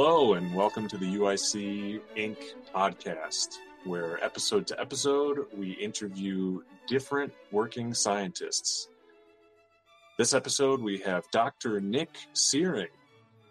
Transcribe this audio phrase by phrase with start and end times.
[0.00, 2.36] Hello, and welcome to the UIC Inc.
[2.72, 8.90] podcast, where episode to episode we interview different working scientists.
[10.16, 11.80] This episode we have Dr.
[11.80, 12.92] Nick Syring.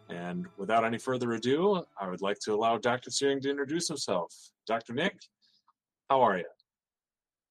[0.08, 3.10] And without any further ado, I would like to allow Dr.
[3.10, 4.34] Syring to introduce himself.
[4.66, 4.94] Dr.
[4.94, 5.18] Nick,
[6.10, 6.46] how are you?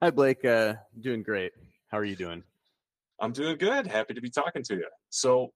[0.02, 0.42] Hi, Blake.
[0.42, 1.52] Uh, doing great.
[1.88, 2.42] How are you doing?
[3.20, 3.88] I'm doing good.
[3.88, 4.88] Happy to be talking to you.
[5.10, 5.52] So,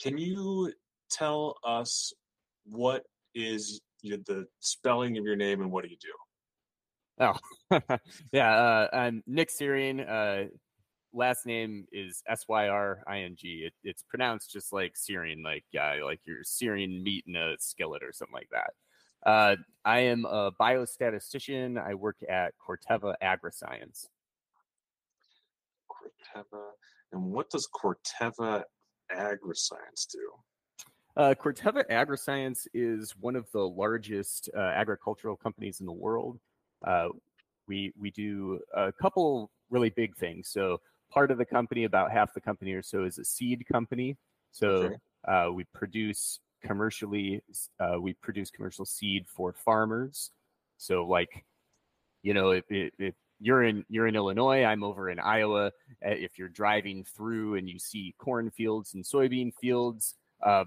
[0.00, 0.72] can you
[1.10, 2.12] tell us
[2.70, 7.36] what is the spelling of your name and what do you do?
[7.72, 7.78] Oh,
[8.32, 8.54] yeah.
[8.54, 10.00] Uh, I'm Nick Syring.
[10.00, 10.48] Uh,
[11.12, 13.64] last name is S Y R I N G.
[13.66, 18.02] It, it's pronounced just like Syrian, like yeah, like your Syrian meat in a skillet
[18.02, 18.70] or something like that.
[19.30, 21.78] Uh, I am a biostatistician.
[21.78, 24.06] I work at Corteva AgriScience.
[25.90, 26.70] Corteva,
[27.12, 28.62] and what does Corteva
[29.12, 30.30] AgriScience do?
[31.16, 36.38] Uh, Corteva AgriScience is one of the largest uh, agricultural companies in the world.
[36.86, 37.08] Uh,
[37.66, 40.48] we we do a couple really big things.
[40.48, 40.80] So
[41.10, 44.16] part of the company, about half the company or so, is a seed company.
[44.52, 44.96] So okay.
[45.28, 47.42] Uh, we produce commercially,
[47.78, 50.30] uh, we produce commercial seed for farmers.
[50.78, 51.44] So like,
[52.22, 55.66] you know, if, if you're in you're in Illinois, I'm over in Iowa.
[55.66, 60.64] Uh, if you're driving through and you see cornfields and soybean fields, uh,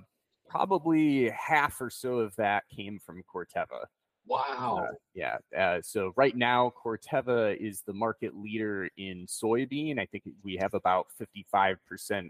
[0.54, 3.86] probably half or so of that came from Corteva.
[4.28, 4.86] Wow.
[4.88, 5.38] Uh, yeah.
[5.58, 10.00] Uh, so right now, Corteva is the market leader in soybean.
[10.00, 12.30] I think we have about 55%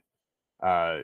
[0.64, 1.00] uh,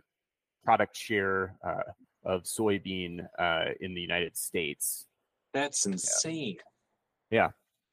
[0.64, 1.92] product share uh,
[2.24, 5.06] of soybean uh, in the United States.
[5.54, 6.56] That's insane.
[7.32, 7.38] Yeah.
[7.38, 7.50] yeah.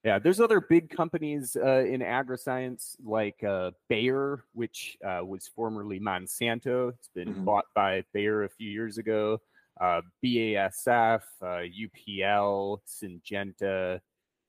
[0.07, 5.99] Yeah, there's other big companies uh, in agriscience like uh, Bayer, which uh, was formerly
[5.99, 6.91] Monsanto.
[6.91, 7.45] It's been mm-hmm.
[7.45, 9.41] bought by Bayer a few years ago.
[9.81, 13.99] Uh, BASF, UPL, uh, Syngenta,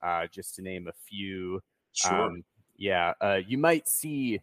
[0.04, 1.60] uh, just to name a few.
[1.92, 2.14] Sure.
[2.14, 2.44] Um,
[2.78, 3.14] yeah,
[3.48, 4.40] you might see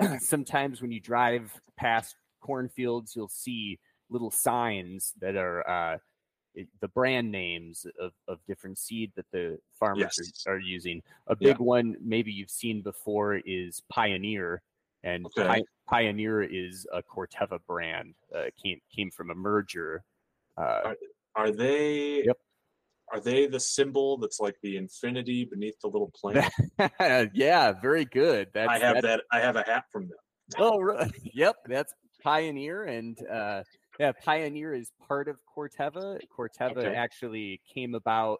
[0.20, 3.80] sometimes when you drive past cornfields, you'll see
[4.10, 5.98] little signs that are
[6.80, 10.44] the brand names of, of different seed that the farmers yes.
[10.46, 11.02] are, are, using.
[11.26, 11.64] A big yeah.
[11.64, 14.62] one, maybe you've seen before, is Pioneer,
[15.02, 15.46] and okay.
[15.46, 18.14] Pi- Pioneer is a Corteva brand.
[18.34, 20.04] Uh, came came from a merger.
[20.56, 20.96] Uh, are,
[21.34, 22.24] are, they?
[22.24, 22.38] Yep.
[23.12, 27.30] Are they the symbol that's like the infinity beneath the little plane?
[27.34, 28.48] yeah, very good.
[28.52, 29.22] That's, I have that.
[29.32, 30.18] I have a hat from them.
[30.58, 31.10] oh, really?
[31.34, 33.62] yep, that's Pioneer, and uh,
[33.98, 36.18] yeah, Pioneer is part of Corteva.
[36.36, 36.94] Corteva okay.
[36.94, 38.38] actually came about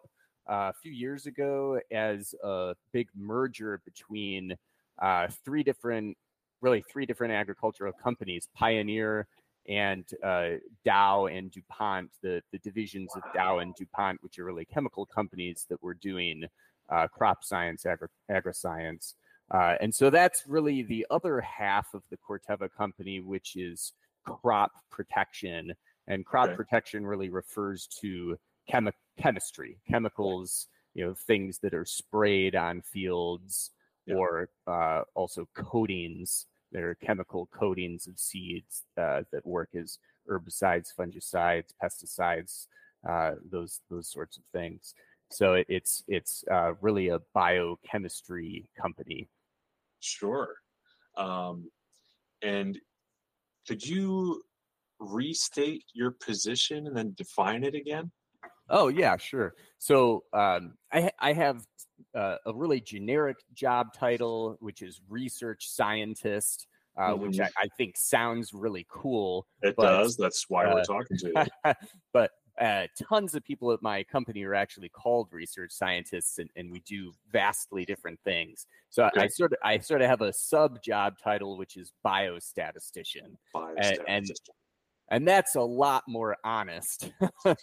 [0.49, 4.55] uh, a few years ago as a big merger between
[5.01, 6.17] uh, three different,
[6.61, 9.27] really three different agricultural companies: Pioneer
[9.69, 10.49] and uh,
[10.83, 15.65] Dow and DuPont, the the divisions of Dow and DuPont, which are really chemical companies
[15.69, 16.45] that were doing
[16.89, 19.15] uh, crop science, agri- agri-science.
[19.51, 23.93] Uh, and so that's really the other half of the Corteva company, which is
[24.25, 25.73] crop protection.
[26.07, 26.55] And crop okay.
[26.55, 28.37] protection really refers to
[28.71, 33.71] chemi- chemistry, chemicals, you know, things that are sprayed on fields
[34.05, 34.15] yeah.
[34.15, 36.45] or uh, also coatings.
[36.71, 42.67] There are chemical coatings of seeds uh, that work as herbicides, fungicides, pesticides,
[43.07, 44.93] uh, those those sorts of things.
[45.29, 49.29] So it, it's it's uh, really a biochemistry company.
[49.99, 50.55] Sure.
[51.17, 51.69] Um,
[52.41, 52.77] and
[53.67, 54.41] could you
[54.99, 58.11] restate your position and then define it again?
[58.69, 59.53] Oh yeah, sure.
[59.77, 61.65] So um, I I have
[62.15, 67.23] uh, a really generic job title, which is research scientist, uh, mm-hmm.
[67.23, 69.47] which I, I, think sounds really cool.
[69.61, 70.15] It but, does.
[70.15, 71.73] That's why uh, we're talking to you.
[72.13, 76.71] but uh, tons of people at my company are actually called research scientists, and, and
[76.71, 78.67] we do vastly different things.
[78.89, 79.21] So okay.
[79.21, 83.37] I, I, sort of I sort of have a sub job title, which is biostatistician,
[83.55, 83.75] biostatistician.
[83.77, 84.31] And, and,
[85.09, 87.11] and that's a lot more honest.
[87.45, 87.53] uh,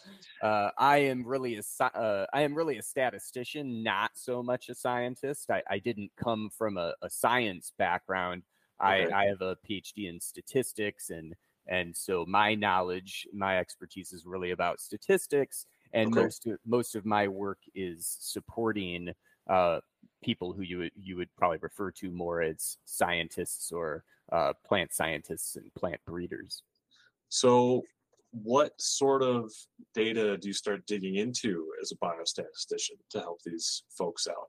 [0.78, 5.50] I am really a uh, I am really a statistician, not so much a scientist.
[5.50, 8.42] I, I didn't come from a, a science background.
[8.82, 9.12] Okay.
[9.12, 11.34] I, I have a PhD in statistics and
[11.66, 16.22] and so my knowledge, my expertise is really about statistics, and okay.
[16.22, 19.12] most of, most of my work is supporting
[19.48, 19.80] uh,
[20.22, 24.92] people who you would, you would probably refer to more as scientists or uh, plant
[24.92, 26.62] scientists and plant breeders.
[27.28, 27.82] So,
[28.32, 29.50] what sort of
[29.94, 34.48] data do you start digging into as a biostatistician to help these folks out?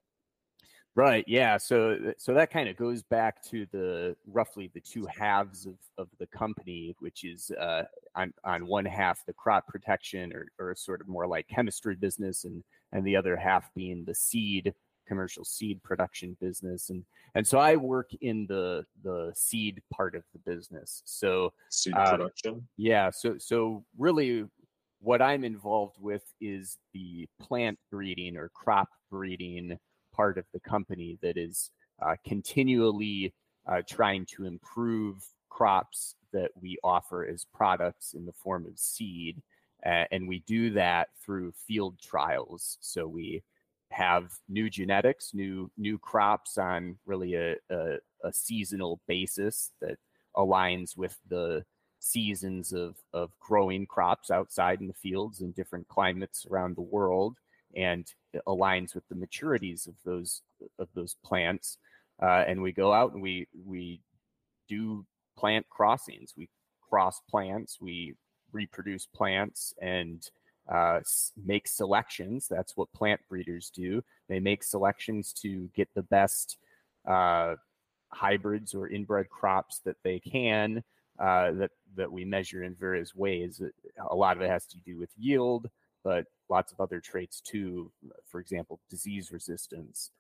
[0.95, 1.23] Right.
[1.25, 1.57] Yeah.
[1.57, 6.09] So so that kind of goes back to the roughly the two halves of, of
[6.19, 7.83] the company, which is uh,
[8.15, 12.43] on on one half the crop protection or or sort of more like chemistry business,
[12.43, 12.61] and
[12.91, 14.73] and the other half being the seed
[15.07, 17.03] commercial seed production business and
[17.35, 22.07] and so i work in the the seed part of the business so seed um,
[22.11, 24.45] production yeah so so really
[24.99, 29.77] what i'm involved with is the plant breeding or crop breeding
[30.13, 31.72] part of the company that is
[32.02, 33.34] uh, continually
[33.68, 39.42] uh, trying to improve crops that we offer as products in the form of seed
[39.86, 42.78] uh, and we do that through field trials.
[42.81, 43.44] So we
[43.90, 49.98] have new genetics, new new crops on really a, a, a, seasonal basis that
[50.38, 51.66] aligns with the
[52.00, 57.38] seasons of, of growing crops outside in the fields in different climates around the world
[57.75, 58.07] and
[58.47, 60.41] aligns with the maturities of those
[60.79, 61.77] of those plants.
[62.21, 64.01] Uh, and we go out and we we
[64.68, 65.06] do
[65.38, 66.33] plant crossings.
[66.38, 66.50] We
[66.89, 68.15] cross plants, we
[68.51, 70.27] reproduce plants and
[70.71, 71.00] uh,
[71.44, 72.47] make selections.
[72.50, 74.03] That's what plant breeders do.
[74.29, 76.57] They make selections to get the best
[77.07, 77.56] uh,
[78.09, 80.83] hybrids or inbred crops that they can.
[81.19, 83.62] Uh, that that we measure in various ways.
[84.09, 85.69] A lot of it has to do with yield,
[86.03, 87.92] but lots of other traits too.
[88.27, 90.12] For example, disease resistance.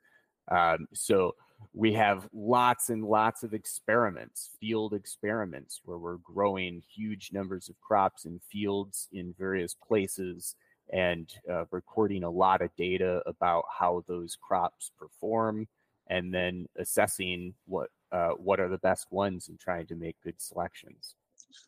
[0.49, 1.35] Um, so
[1.73, 7.79] we have lots and lots of experiments, field experiments, where we're growing huge numbers of
[7.79, 10.55] crops in fields in various places
[10.91, 15.67] and uh, recording a lot of data about how those crops perform,
[16.07, 20.41] and then assessing what uh, what are the best ones and trying to make good
[20.41, 21.15] selections.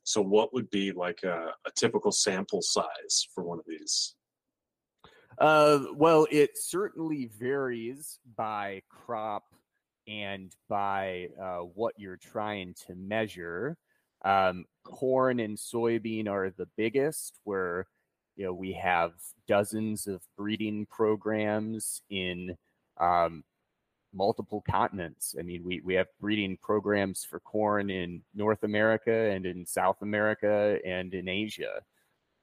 [0.04, 4.16] So, what would be like a, a typical sample size for one of these?
[5.38, 9.44] Uh, well, it certainly varies by crop
[10.08, 13.78] and by uh, what you're trying to measure.
[14.26, 17.88] Um, corn and soybean are the biggest, where
[18.36, 19.12] you know we have
[19.48, 22.56] dozens of breeding programs in
[23.00, 23.44] um,
[24.14, 25.36] multiple continents.
[25.40, 30.02] I mean, we we have breeding programs for corn in North America and in South
[30.02, 31.82] America and in Asia.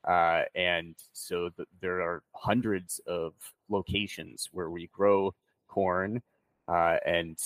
[0.07, 3.35] Uh, and so the, there are hundreds of
[3.69, 5.35] locations where we grow
[5.69, 6.23] corn
[6.71, 7.37] uh, and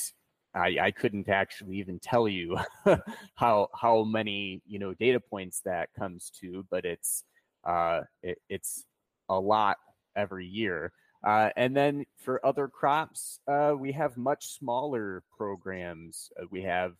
[0.54, 2.58] I, I, couldn't actually even tell you
[3.34, 7.24] how how many you know data points that comes to, but it's
[7.64, 8.84] uh, it, it's
[9.28, 9.78] a lot
[10.14, 10.92] every year.
[11.24, 16.30] Uh, and then for other crops, uh, we have much smaller programs.
[16.38, 16.92] Uh, we have,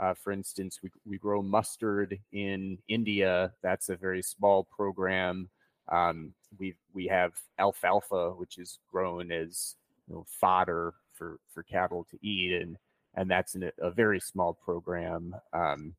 [0.00, 3.52] uh, for instance, we, we grow mustard in India.
[3.62, 5.48] That's a very small program.
[5.90, 9.76] Um, we we have alfalfa, which is grown as
[10.08, 12.76] you know, fodder for for cattle to eat, and
[13.14, 15.34] and that's in a, a very small program.
[15.52, 15.94] Um,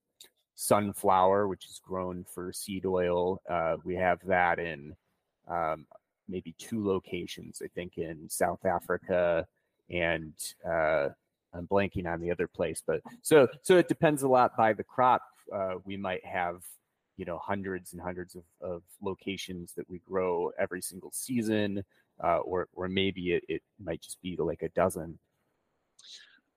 [0.56, 4.94] sunflower, which is grown for seed oil, uh, we have that in
[5.48, 5.86] um,
[6.30, 7.62] maybe two locations.
[7.64, 9.48] I think in South Africa
[9.90, 10.34] and
[10.66, 11.10] uh,
[11.54, 14.84] I'm blanking on the other place, but so so it depends a lot by the
[14.84, 15.24] crop.
[15.54, 16.62] Uh, we might have
[17.18, 21.83] you know hundreds and hundreds of, of locations that we grow every single season
[22.24, 25.18] uh, or or maybe it, it might just be like a dozen.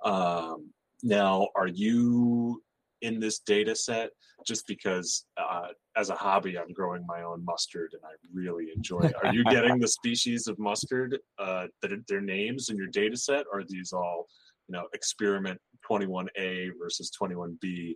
[0.05, 0.71] Um,
[1.03, 2.63] now, are you
[3.03, 4.11] in this data set
[4.47, 9.01] just because uh, as a hobby i'm growing my own mustard and i really enjoy
[9.01, 13.17] it are you getting the species of mustard uh, that their names in your data
[13.17, 14.27] set or are these all
[14.69, 17.95] you know experiment 21a versus 21b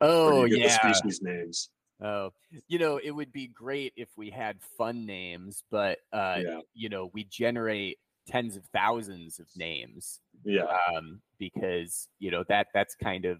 [0.00, 2.30] oh yeah species names Oh,
[2.68, 6.60] you know, it would be great if we had fun names, but uh, yeah.
[6.72, 10.20] you know, we generate tens of thousands of names.
[10.44, 10.66] Yeah.
[10.94, 13.38] Um, because you know that that's kind of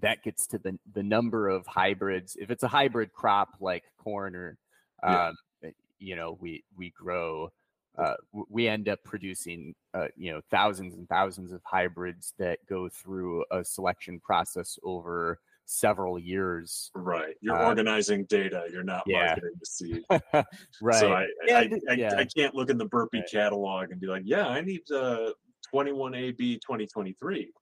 [0.00, 2.36] that gets to the the number of hybrids.
[2.40, 4.58] If it's a hybrid crop like corn or,
[5.02, 5.70] um, yeah.
[5.98, 7.50] you know, we we grow.
[7.98, 8.14] Uh,
[8.48, 13.44] we end up producing, uh, you know, thousands and thousands of hybrids that go through
[13.50, 15.38] a selection process over
[15.70, 16.90] several years.
[16.94, 17.34] Right.
[17.40, 18.64] You're uh, organizing data.
[18.72, 19.26] You're not yeah.
[19.26, 20.02] marketing the seed.
[20.80, 21.00] right.
[21.00, 22.14] So I, I, I, yeah.
[22.16, 23.30] I, can't look in the Burpee right.
[23.30, 25.32] catalog and be like, yeah, I need uh,
[25.72, 27.52] 21AB 2023.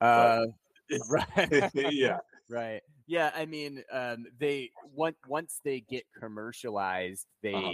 [0.00, 0.46] Uh,
[1.08, 1.70] right.
[1.74, 2.18] yeah.
[2.48, 2.80] Right.
[3.06, 3.30] Yeah.
[3.34, 7.72] I mean, um, they once once they get commercialized, they uh-huh.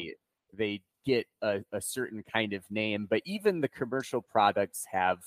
[0.53, 3.07] they get a, a certain kind of name.
[3.09, 5.19] But even the commercial products have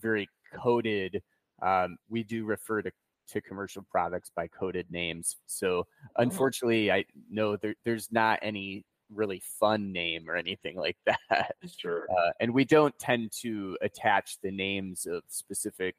[0.00, 1.22] very coded.
[1.62, 2.90] Um, we do refer to
[3.28, 5.36] to commercial products by coded names.
[5.46, 6.22] So oh.
[6.22, 8.84] unfortunately, I know there, there's not any
[9.14, 11.54] really fun name or anything like that.
[11.78, 12.06] Sure.
[12.10, 15.94] Uh, and we don't tend to attach the names of specific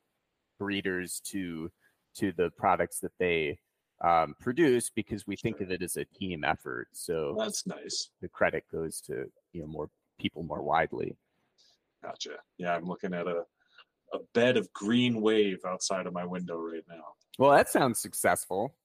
[0.57, 1.71] breeders to
[2.15, 3.59] to the products that they
[4.03, 6.87] um, produce because we think of it as a team effort.
[6.93, 8.09] So that's nice.
[8.21, 11.15] the credit goes to you know more people more widely.
[12.03, 12.37] Gotcha.
[12.57, 13.43] Yeah, I'm looking at a
[14.13, 17.03] a bed of green wave outside of my window right now.
[17.37, 18.75] Well, that sounds successful.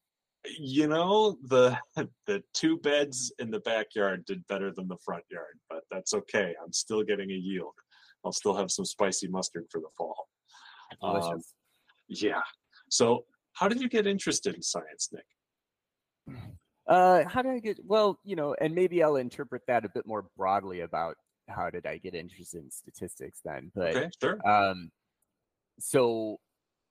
[0.58, 1.78] You know, the
[2.26, 6.54] the two beds in the backyard did better than the front yard, but that's okay.
[6.62, 7.74] I'm still getting a yield.
[8.24, 10.28] I'll still have some spicy mustard for the fall.
[11.00, 11.28] Delicious.
[11.28, 11.42] Um,
[12.20, 12.42] yeah.
[12.90, 16.36] So, how did you get interested in science, Nick?
[16.88, 17.78] Uh, how did I get?
[17.84, 21.16] Well, you know, and maybe I'll interpret that a bit more broadly about
[21.48, 23.70] how did I get interested in statistics then.
[23.74, 24.48] But Okay, sure.
[24.48, 24.90] um,
[25.78, 26.38] so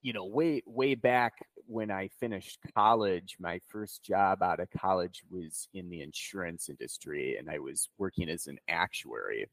[0.02, 1.34] you know, way way back
[1.68, 7.38] when I finished college, my first job out of college was in the insurance industry,
[7.38, 9.48] and I was working as an actuary.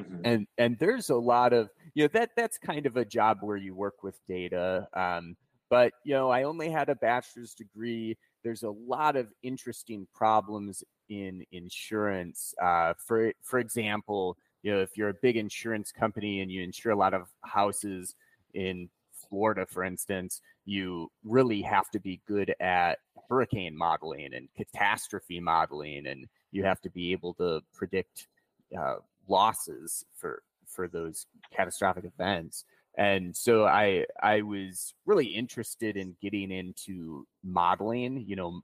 [0.00, 0.24] Mhm.
[0.24, 3.56] and and there's a lot of you know that that's kind of a job where
[3.56, 5.36] you work with data um,
[5.68, 10.82] but you know i only had a bachelor's degree there's a lot of interesting problems
[11.08, 16.50] in insurance uh, for for example you know if you're a big insurance company and
[16.50, 18.14] you insure a lot of houses
[18.54, 25.40] in florida for instance you really have to be good at hurricane modeling and catastrophe
[25.40, 28.28] modeling and you have to be able to predict
[28.78, 28.96] uh,
[29.30, 32.64] losses for for those catastrophic events.
[32.98, 38.62] And so i i was really interested in getting into modeling you know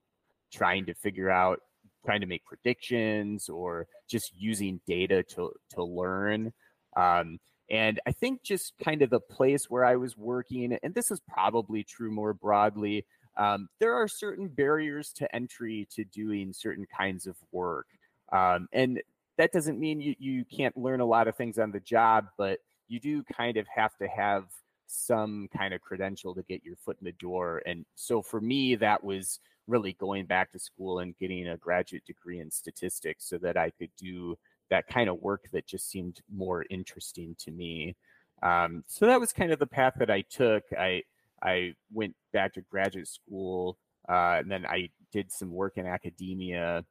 [0.53, 1.61] trying to figure out
[2.05, 6.53] trying to make predictions or just using data to to learn.
[6.97, 11.11] Um, and i think just kind of the place where i was working and this
[11.11, 13.05] is probably true more broadly
[13.37, 17.87] um, there are certain barriers to entry to doing certain kinds of work.
[18.33, 19.01] Um, and
[19.39, 22.59] that doesn't mean you, you can't learn a lot of things on the job, but
[22.89, 24.45] you do kind of have to have
[24.87, 27.63] some kind of credential to get your foot in the door.
[27.67, 32.05] And so for me, that was really going back to school and getting a graduate
[32.07, 34.39] degree in statistics so that I could do
[34.71, 37.97] that kind of work that just seemed more interesting to me.
[38.43, 40.65] Um, so that was kind of the path that I took.
[40.79, 41.03] I
[41.43, 43.79] I went back to graduate school,
[44.09, 46.85] uh, and then I did some work in academia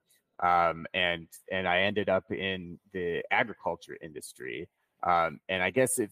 [0.43, 4.67] um, and and I ended up in the agriculture industry.
[5.03, 6.11] Um, and I guess if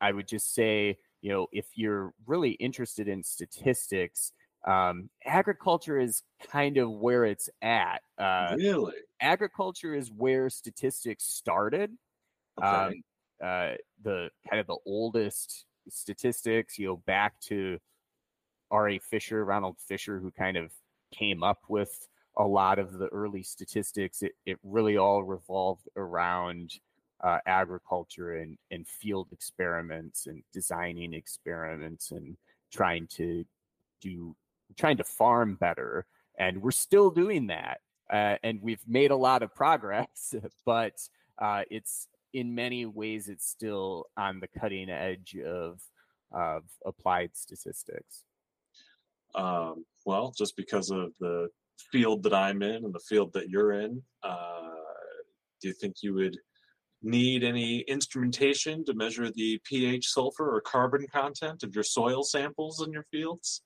[0.00, 4.32] I would just say, you know, if you're really interested in statistics,
[4.66, 8.02] um, agriculture is kind of where it's at.
[8.18, 8.94] Uh, really?
[9.20, 11.90] agriculture is where statistics started.
[12.58, 12.68] Okay.
[12.68, 12.92] Um,
[13.42, 17.78] uh, the kind of the oldest statistics, you know, back to
[18.70, 18.98] R.A.
[18.98, 20.72] Fisher, Ronald Fisher, who kind of
[21.12, 24.22] came up with a lot of the early statistics.
[24.22, 26.72] It, it really all revolved around
[27.22, 32.36] uh, agriculture and, and field experiments and designing experiments and
[32.72, 33.44] trying to
[34.00, 34.36] do
[34.76, 36.06] trying to farm better.
[36.38, 37.78] And we're still doing that.
[38.12, 40.34] Uh, and we've made a lot of progress,
[40.66, 41.00] but
[41.40, 45.80] uh, it's in many ways it's still on the cutting edge of
[46.32, 48.24] of applied statistics.
[49.34, 51.48] Um, well, just because of the
[51.90, 54.60] field that I'm in and the field that you're in, uh,
[55.60, 56.36] do you think you would
[57.02, 62.82] need any instrumentation to measure the pH, sulfur, or carbon content of your soil samples
[62.84, 63.62] in your fields?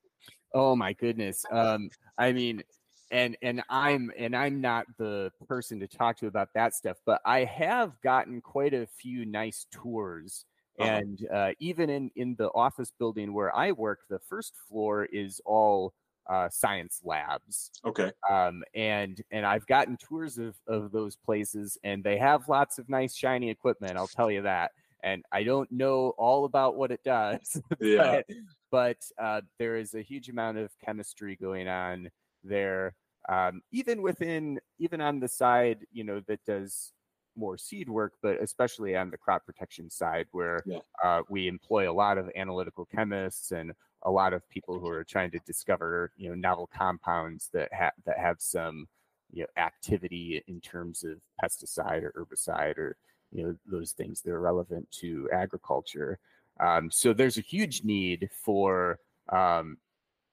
[0.54, 1.44] Oh my goodness.
[1.50, 2.62] Um, I mean,
[3.10, 7.20] and and I'm and I'm not the person to talk to about that stuff, but
[7.24, 10.44] I have gotten quite a few nice tours.
[10.78, 10.90] Uh-huh.
[10.90, 15.40] And uh, even in in the office building where I work, the first floor is
[15.44, 15.94] all
[16.28, 17.72] uh, science labs.
[17.84, 18.12] Okay.
[18.28, 22.88] um, and and I've gotten tours of of those places, and they have lots of
[22.88, 23.96] nice shiny equipment.
[23.96, 24.72] I'll tell you that.
[25.02, 28.18] And I don't know all about what it does, Yeah.
[28.18, 28.26] but,
[28.72, 32.10] but uh, there is a huge amount of chemistry going on
[32.42, 32.96] there.
[33.28, 36.92] Um, even within, even on the side, you know, that does
[37.36, 40.80] more seed work, but especially on the crop protection side, where Yeah.
[41.04, 45.04] uh, we employ a lot of analytical chemists and a lot of people who are
[45.04, 48.86] trying to discover, you know, novel compounds that have that have some,
[49.32, 52.96] you know, activity in terms of pesticide or herbicide or
[53.32, 56.18] you know those things that are relevant to agriculture.
[56.60, 59.78] Um, so there's a huge need for um,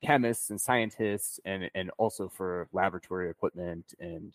[0.04, 4.34] chemists and scientists, and and also for laboratory equipment and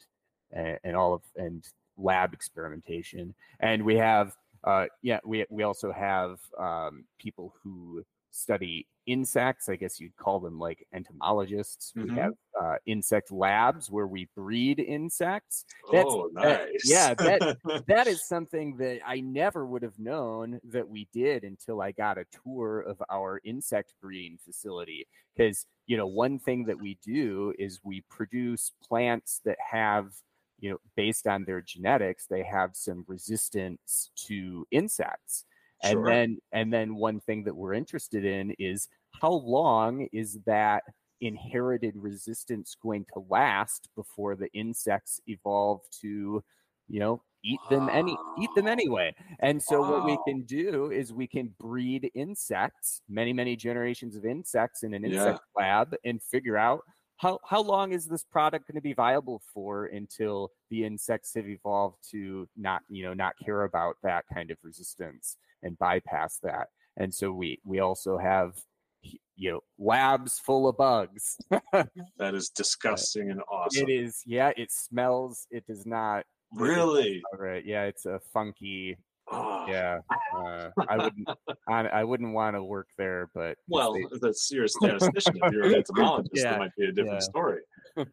[0.53, 1.65] and, and all of and
[1.97, 3.35] lab experimentation.
[3.61, 9.69] And we have uh, yeah we we also have um, people who study insects.
[9.69, 11.93] I guess you'd call them like entomologists.
[11.97, 12.05] Mhm.
[12.05, 15.64] We have uh, insect labs where we breed insects.
[15.93, 16.83] oh, that- nice.
[16.85, 21.81] yeah, that- That is something that I never would have known that we did until
[21.81, 25.07] I got a tour of our insect breeding facility.
[25.37, 30.12] Because, you know, one thing that we do is we produce plants that have,
[30.59, 35.45] you know, based on their genetics, they have some resistance to insects.
[35.83, 36.07] Sure.
[36.07, 38.87] And then and then one thing that we're interested in is
[39.21, 40.83] how long is that
[41.21, 46.43] inherited resistance going to last before the insects evolve to,
[46.89, 49.15] you know, eat them any eat them anyway.
[49.41, 54.25] And so what we can do is we can breed insects, many many generations of
[54.25, 55.12] insects in an Yeah.
[55.12, 56.83] insect lab and figure out
[57.17, 61.47] how, how long is this product going to be viable for until the insects have
[61.47, 66.69] evolved to not you know not care about that kind of resistance and bypass that
[66.97, 68.55] and so we we also have
[69.02, 71.37] you know labs full of bugs
[72.19, 73.88] that is disgusting and awesome.
[73.88, 77.23] it is yeah it smells it does not Really?
[77.33, 78.97] all right yeah it's a funky
[79.33, 79.99] Oh, yeah
[80.37, 81.28] uh, i wouldn't
[81.69, 85.38] I, I wouldn't want to work there but Well, the- if that's you're a statistician.
[85.42, 87.30] if you're an entomologist, Yeah, that might be a different yeah.
[87.30, 87.61] story.
[87.97, 88.04] oh,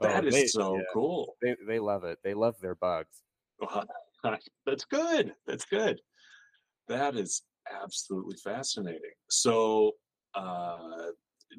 [0.00, 1.36] That is they- so yeah, cool.
[1.40, 3.22] they, they love it they love their bugs.
[4.66, 5.32] That's good.
[5.46, 6.00] That's good.
[6.88, 9.00] That is absolutely fascinating.
[9.30, 9.92] So,
[10.34, 11.10] uh,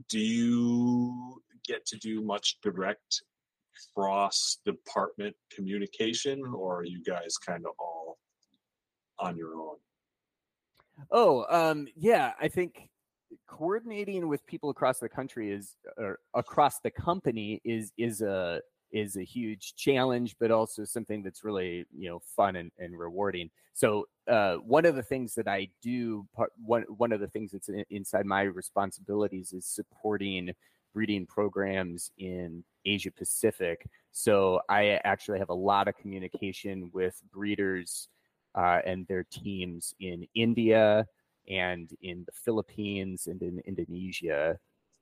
[0.10, 3.24] do you get to do much direct
[3.94, 8.18] cross department communication, or are you guys kind of all
[9.20, 9.76] on your own?
[11.12, 12.90] Oh, um, yeah, I think
[13.48, 19.18] coordinating with people across the country is or across the company is is a is
[19.18, 23.50] a huge challenge, but also something that's really you know fun and, and rewarding.
[23.74, 27.52] So uh, one of the things that I do, part, one one of the things
[27.52, 30.54] that's in, inside my responsibilities is supporting
[30.94, 33.86] breeding programs in Asia Pacific.
[34.14, 38.08] So I actually have a lot of communication with breeders
[38.56, 41.06] uh, and their teams in India
[41.50, 44.58] and in the Philippines and in Indonesia,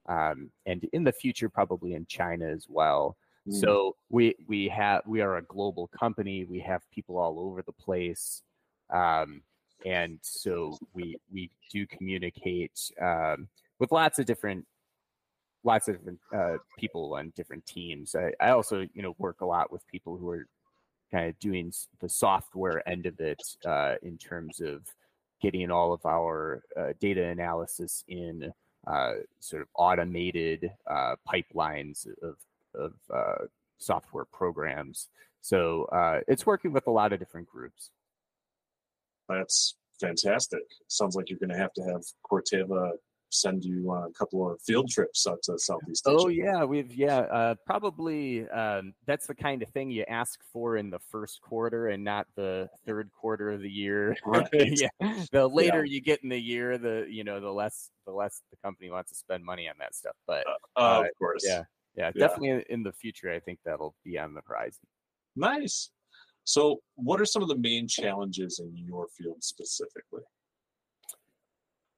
[0.10, 3.16] um, and in the future probably in China as well.
[3.48, 3.60] Mm.
[3.60, 6.46] So we we have we are a global company.
[6.46, 8.42] We have people all over the place,
[8.90, 9.42] um,
[9.86, 13.48] and so we we do communicate um,
[13.80, 14.66] with lots of different
[15.66, 18.16] lots of different uh, people on different teams.
[18.16, 20.48] I, I also you know work a lot with people who are
[21.12, 24.82] kind of doing the software end of it uh, in terms of
[25.42, 28.52] getting all of our uh, data analysis in
[28.88, 32.36] uh, sort of automated uh, pipelines of,
[32.76, 33.46] of uh,
[33.78, 35.10] software programs.
[35.42, 37.92] So uh, it's working with a lot of different groups.
[39.28, 40.62] That's fantastic.
[40.88, 42.92] Sounds like you're going to have to have Corteva
[43.34, 46.18] send you on a couple of field trips out to Southeast Asia.
[46.20, 50.78] Oh yeah, we've yeah uh, probably um, that's the kind of thing you ask for
[50.78, 54.16] in the first quarter and not the third quarter of the year.
[54.26, 54.48] Right.
[54.54, 54.90] yeah,
[55.32, 58.58] the later you get in the year, the you know the less the less the
[58.58, 60.16] company wants to spend money on that stuff.
[60.28, 61.44] But Uh, Uh, of course.
[61.46, 61.64] yeah,
[61.96, 62.28] yeah, Yeah.
[62.28, 64.88] definitely in- in the future, I think that'll be on the horizon.
[65.36, 65.92] Nice.
[66.46, 70.24] So, what are some of the main challenges in your field specifically?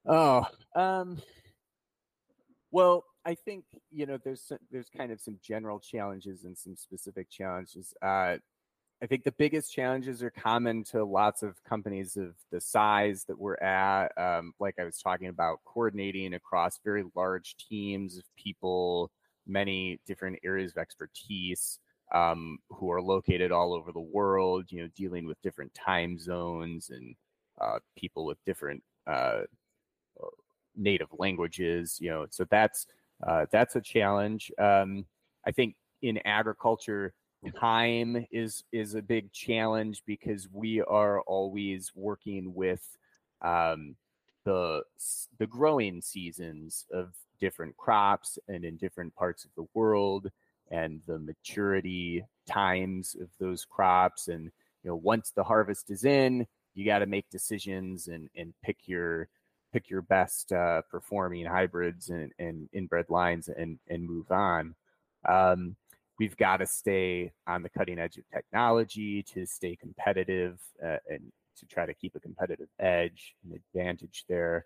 [0.06, 1.20] Oh, um,
[2.72, 6.76] well, I think you know there's some- there's kind of some general challenges and some
[6.76, 7.94] specific challenges.
[8.02, 8.38] Uh,
[9.02, 13.38] I think the biggest challenges are common to lots of companies of the size that
[13.38, 14.16] we're at.
[14.18, 19.12] Um, like I was talking about, coordinating across very large teams of people,
[19.48, 21.80] many different areas of expertise
[22.14, 24.66] um, who are located all over the world.
[24.70, 27.16] You know, dealing with different time zones and
[27.60, 29.42] uh, people with different uh,
[30.76, 31.98] native languages.
[32.00, 32.88] You know, so that's
[33.26, 34.52] uh, that's a challenge.
[34.60, 35.06] Um,
[35.46, 37.14] I think in agriculture,
[37.60, 42.98] time is is a big challenge because we are always working with
[43.42, 43.96] um,
[44.44, 44.84] the
[45.38, 50.30] the growing seasons of different crops and in different parts of the world
[50.72, 54.46] and the maturity times of those crops and
[54.84, 58.78] you know once the harvest is in you got to make decisions and and pick
[58.86, 59.28] your
[59.74, 64.76] pick your best uh, performing hybrids and, and inbred lines and and move on
[65.28, 65.76] um,
[66.20, 71.32] we've got to stay on the cutting edge of technology to stay competitive uh, and
[71.58, 74.66] to try to keep a competitive edge and advantage there.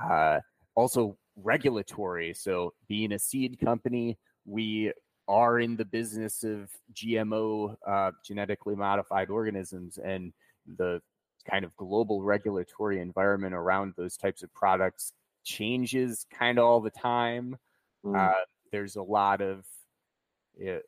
[0.00, 0.40] Uh,
[0.74, 2.34] also, regulatory.
[2.34, 4.92] So, being a seed company, we
[5.26, 10.32] are in the business of GMO, uh, genetically modified organisms, and
[10.76, 11.00] the
[11.48, 15.12] kind of global regulatory environment around those types of products
[15.44, 17.56] changes kind of all the time.
[18.04, 18.18] Mm.
[18.18, 19.64] Uh, there's a lot of
[20.66, 20.78] uh,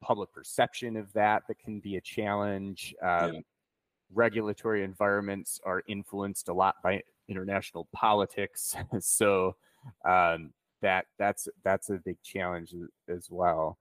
[0.00, 2.94] public perception of that that can be a challenge.
[3.02, 3.40] Um, yeah.
[4.12, 9.56] Regulatory environments are influenced a lot by international politics, so
[10.08, 12.74] um, that that's that's a big challenge
[13.08, 13.78] as well.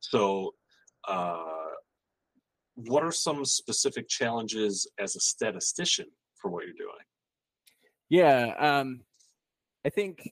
[0.00, 0.54] So,
[1.06, 1.44] uh,
[2.74, 7.04] what are some specific challenges as a statistician for what you're doing?
[8.08, 9.00] Yeah, um,
[9.84, 10.30] I think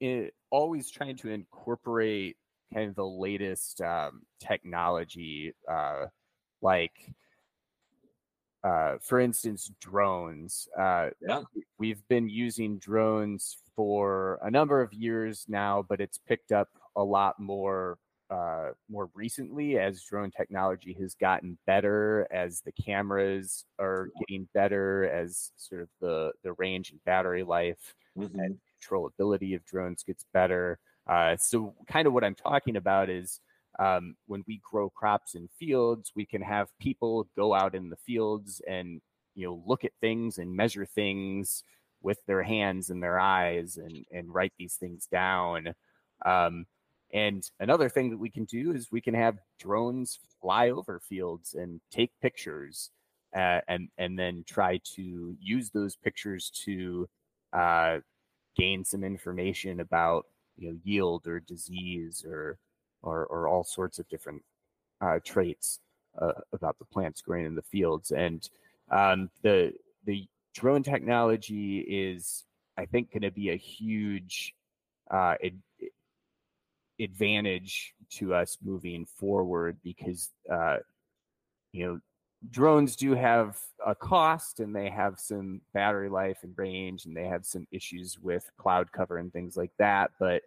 [0.00, 2.36] it, always trying to incorporate
[2.72, 6.06] kind of the latest um, technology, uh,
[6.60, 6.92] like
[8.64, 10.68] uh, for instance, drones.
[10.78, 11.42] Uh, yeah.
[11.78, 17.02] We've been using drones for a number of years now, but it's picked up a
[17.02, 17.98] lot more
[18.30, 25.04] uh, more recently as drone technology has gotten better, as the cameras are getting better,
[25.10, 28.38] as sort of the the range and battery life mm-hmm.
[28.38, 30.78] and controllability of drones gets better.
[31.06, 33.40] Uh, so, kind of what I'm talking about is
[33.78, 37.96] um, when we grow crops in fields, we can have people go out in the
[37.96, 39.00] fields and
[39.34, 41.64] you know look at things and measure things
[42.02, 45.74] with their hands and their eyes and and write these things down.
[46.24, 46.66] Um,
[47.12, 51.54] and another thing that we can do is we can have drones fly over fields
[51.54, 52.90] and take pictures,
[53.34, 57.08] uh, and and then try to use those pictures to
[57.52, 57.98] uh,
[58.56, 62.58] gain some information about you know yield or disease or
[63.02, 64.42] or, or all sorts of different
[65.00, 65.80] uh, traits
[66.20, 68.10] uh, about the plants growing in the fields.
[68.10, 68.48] And
[68.90, 69.72] um, the
[70.04, 72.44] the drone technology is,
[72.76, 74.54] I think, going to be a huge
[75.10, 75.62] uh, ad-
[77.00, 80.78] advantage to us moving forward because uh,
[81.72, 82.00] you know
[82.50, 87.26] drones do have a cost and they have some battery life and range and they
[87.26, 90.42] have some issues with cloud cover and things like that but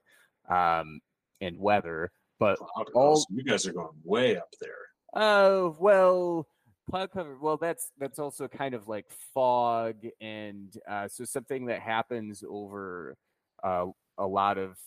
[0.50, 1.00] um
[1.40, 2.58] and weather but
[2.94, 4.72] all you guys are going way up there.
[5.14, 6.48] Oh uh, well,
[6.90, 7.38] cloud cover.
[7.40, 13.16] Well, that's that's also kind of like fog, and uh, so something that happens over
[13.64, 13.86] uh,
[14.18, 14.78] a lot of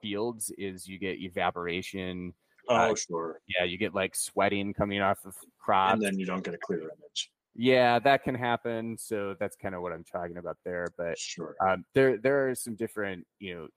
[0.00, 2.34] fields is you get evaporation.
[2.68, 3.40] Oh, uh, sure.
[3.48, 6.58] Yeah, you get like sweating coming off of crops, and then you don't get a
[6.58, 7.30] clear image.
[7.54, 8.96] Yeah, that can happen.
[8.98, 10.86] So that's kind of what I'm talking about there.
[10.96, 13.68] But sure, um, there there are some different you know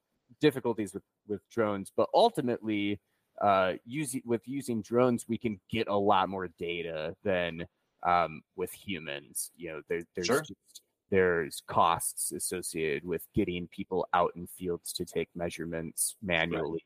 [0.42, 3.00] difficulties with with drones, but ultimately,
[3.42, 7.66] uh, using with using drones, we can get a lot more data than
[8.06, 9.52] um, with humans.
[9.56, 10.42] You know, there, there's sure.
[10.42, 16.84] just, there's costs associated with getting people out in fields to take measurements manually.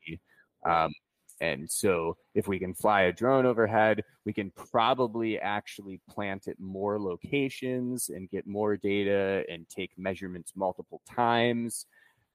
[0.64, 0.84] Right.
[0.84, 0.92] Um,
[1.40, 6.58] and so, if we can fly a drone overhead, we can probably actually plant at
[6.58, 11.86] more locations and get more data and take measurements multiple times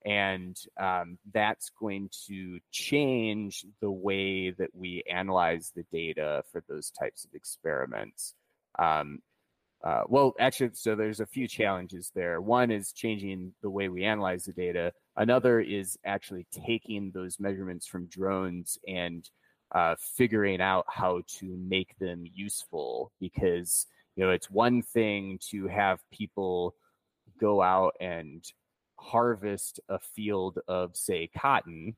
[0.05, 6.91] and um, that's going to change the way that we analyze the data for those
[6.91, 8.33] types of experiments.
[8.79, 9.19] Um,
[9.83, 12.39] uh, well, actually, so there's a few challenges there.
[12.39, 14.93] One is changing the way we analyze the data.
[15.17, 19.27] Another is actually taking those measurements from drones and
[19.73, 23.11] uh, figuring out how to make them useful.
[23.19, 26.75] Because you know, it's one thing to have people
[27.39, 28.45] go out and
[29.01, 31.95] harvest a field of, say, cotton.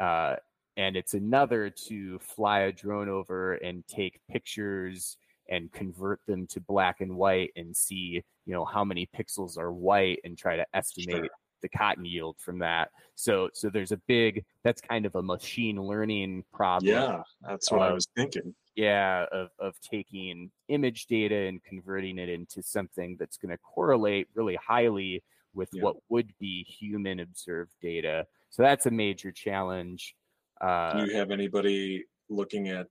[0.00, 0.36] Uh,
[0.76, 5.16] and it's another to fly a drone over and take pictures
[5.48, 9.72] and convert them to black and white and see, you know, how many pixels are
[9.72, 11.28] white and try to estimate sure.
[11.60, 12.90] the cotton yield from that.
[13.16, 14.44] So, so there's a big.
[14.64, 16.90] That's kind of a machine learning problem.
[16.90, 18.54] Yeah, that's what um, I was thinking.
[18.76, 24.28] Yeah, of of taking image data and converting it into something that's going to correlate
[24.34, 25.22] really highly
[25.54, 25.82] with yeah.
[25.82, 28.26] what would be human observed data.
[28.50, 30.14] So that's a major challenge.
[30.60, 32.86] Uh, Do you have anybody looking at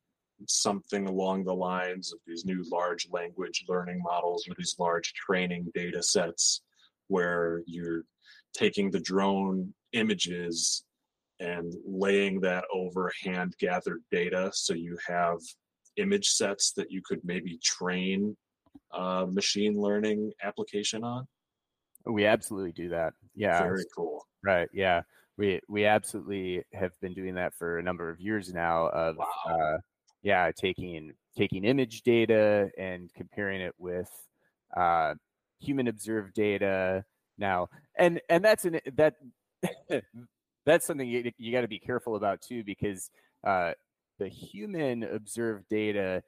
[0.47, 5.69] something along the lines of these new large language learning models or these large training
[5.73, 6.61] data sets
[7.07, 8.03] where you're
[8.53, 10.83] taking the drone images
[11.39, 15.37] and laying that over hand gathered data so you have
[15.97, 18.35] image sets that you could maybe train
[18.93, 21.27] a machine learning application on
[22.05, 23.13] we absolutely do that.
[23.35, 23.62] Yeah.
[23.62, 24.25] Very cool.
[24.43, 24.69] Right.
[24.73, 25.01] Yeah.
[25.38, 28.88] We we absolutely have been doing that for a number of years now.
[28.88, 29.25] Of wow.
[29.49, 29.77] uh,
[30.21, 34.09] yeah, taking taking image data and comparing it with
[34.75, 35.15] uh,
[35.59, 37.05] human observed data
[37.38, 39.15] now, and and that's an that
[40.65, 43.09] that's something you, you got to be careful about too because
[43.47, 43.71] uh,
[44.17, 46.21] the human observed data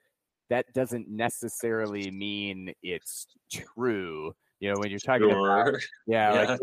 [0.50, 5.68] that doesn't necessarily mean it's true You know, when you're talking sure.
[5.68, 6.60] about yeah, like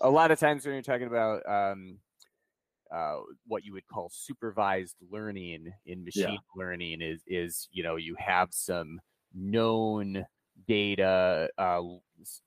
[0.00, 1.98] a lot of times when you're talking about um,
[2.92, 6.36] uh, what you would call supervised learning in machine yeah.
[6.56, 8.98] learning is is you know you have some
[9.34, 10.24] known
[10.66, 11.80] data uh,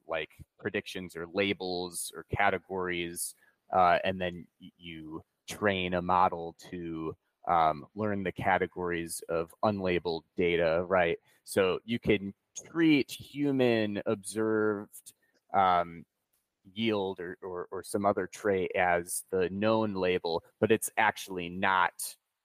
[0.07, 3.35] like predictions or labels or categories
[3.75, 4.45] uh, and then
[4.77, 7.15] you train a model to
[7.47, 15.13] um, learn the categories of unlabeled data right so you can treat human observed
[15.53, 16.05] um,
[16.73, 21.93] yield or, or, or some other trait as the known label, but it's actually not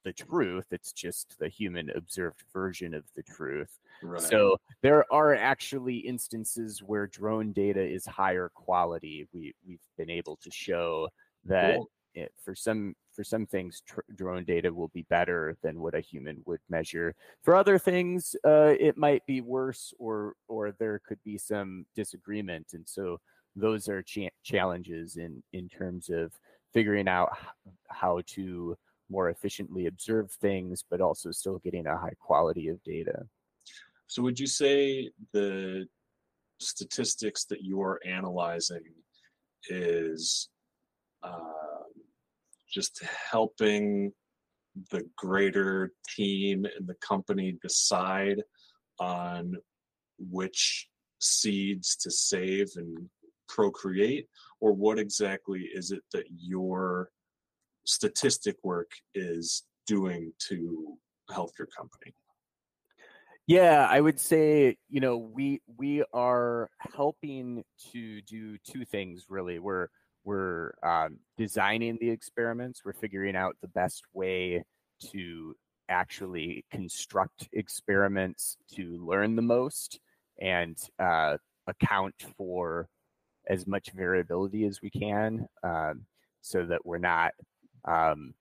[0.03, 0.65] the truth.
[0.71, 3.79] It's just the human observed version of the truth.
[4.03, 4.21] Right.
[4.21, 9.27] So there are actually instances where drone data is higher quality.
[9.33, 11.09] We we've been able to show
[11.45, 11.89] that cool.
[12.15, 15.99] it, for some for some things tr- drone data will be better than what a
[15.99, 17.13] human would measure.
[17.43, 22.67] For other things, uh, it might be worse, or or there could be some disagreement.
[22.73, 23.19] And so
[23.55, 26.33] those are cha- challenges in in terms of
[26.73, 27.29] figuring out
[27.89, 28.77] how to
[29.09, 33.27] more efficiently observe things, but also still getting a high quality of data.
[34.07, 35.87] So, would you say the
[36.59, 38.83] statistics that you are analyzing
[39.69, 40.49] is
[41.23, 41.80] uh,
[42.71, 44.11] just helping
[44.89, 48.41] the greater team and the company decide
[48.99, 49.55] on
[50.17, 50.87] which
[51.19, 53.09] seeds to save and
[53.49, 54.27] procreate
[54.59, 57.09] or what exactly is it that your
[57.85, 60.97] statistic work is doing to
[61.29, 62.13] help your company?
[63.47, 69.59] Yeah i would say you know we we are helping to do two things really.
[69.59, 69.87] We're
[70.23, 74.63] we're um, designing the experiments we're figuring out the best way
[75.11, 75.55] to
[75.89, 79.99] actually construct experiments to learn the most
[80.39, 82.87] and uh, account for
[83.49, 86.05] as much variability as we can um,
[86.41, 87.33] so that we're not
[87.85, 88.33] um,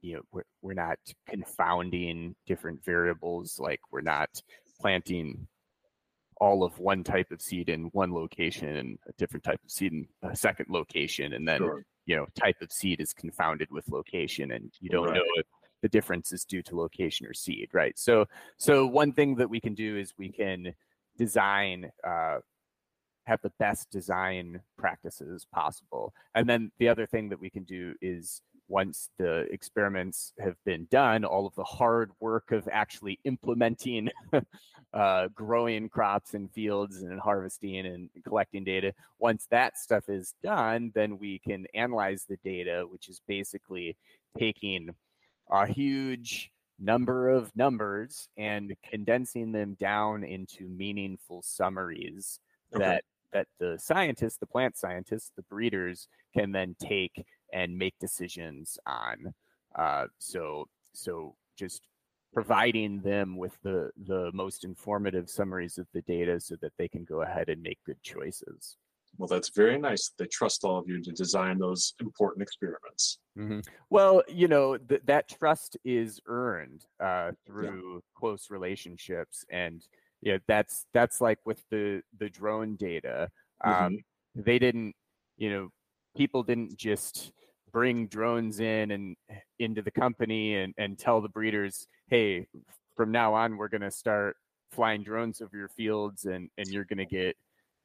[0.00, 4.28] you know we're, we're not confounding different variables like we're not
[4.80, 5.46] planting
[6.44, 9.92] all of one type of seed in one location and a different type of seed
[9.92, 11.86] in a second location and then sure.
[12.04, 15.14] you know type of seed is confounded with location and you don't right.
[15.14, 15.46] know if
[15.80, 18.26] the difference is due to location or seed right so
[18.58, 20.74] so one thing that we can do is we can
[21.16, 22.38] design uh,
[23.24, 26.12] have the best design practices possible.
[26.34, 30.86] And then the other thing that we can do is once the experiments have been
[30.90, 34.08] done, all of the hard work of actually implementing
[34.94, 40.90] uh, growing crops in fields and harvesting and collecting data, once that stuff is done,
[40.94, 43.96] then we can analyze the data, which is basically
[44.38, 44.90] taking
[45.50, 46.50] a huge
[46.80, 52.40] number of numbers and condensing them down into meaningful summaries
[52.74, 52.84] okay.
[52.84, 57.24] that that the scientists, the plant scientists, the breeders can then take
[57.54, 59.32] and make decisions on.
[59.78, 61.82] Uh, so so just
[62.32, 67.04] providing them with the the most informative summaries of the data so that they can
[67.04, 68.76] go ahead and make good choices.
[69.16, 70.10] Well, that's very nice.
[70.18, 73.20] They trust all of you to design those important experiments.
[73.38, 73.60] Mm-hmm.
[73.88, 78.00] Well, you know th- that trust is earned uh, through yeah.
[78.18, 79.86] close relationships and
[80.24, 83.28] yeah, that's that's like with the the drone data.
[83.62, 84.42] Um, mm-hmm.
[84.42, 84.94] They didn't,
[85.36, 85.68] you know,
[86.16, 87.30] people didn't just
[87.74, 89.16] bring drones in and
[89.58, 92.46] into the company and and tell the breeders, hey,
[92.96, 94.36] from now on we're going to start
[94.70, 97.36] flying drones over your fields and and you're going to get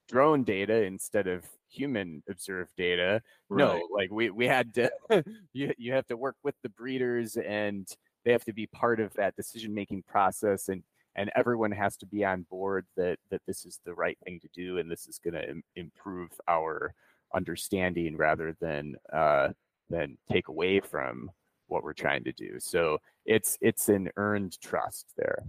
[0.08, 3.22] drone data instead of human observed data.
[3.50, 3.58] Right.
[3.58, 4.92] No, like we we had to
[5.54, 7.88] you you have to work with the breeders and
[8.24, 10.84] they have to be part of that decision making process and
[11.16, 14.50] and everyone has to be on board that that this is the right thing to
[14.54, 16.94] do and this is going to Im- improve our
[17.34, 19.50] understanding rather than uh,
[19.90, 21.32] than take away from
[21.68, 22.60] what we're trying to do.
[22.60, 25.44] So it's it's an earned trust there.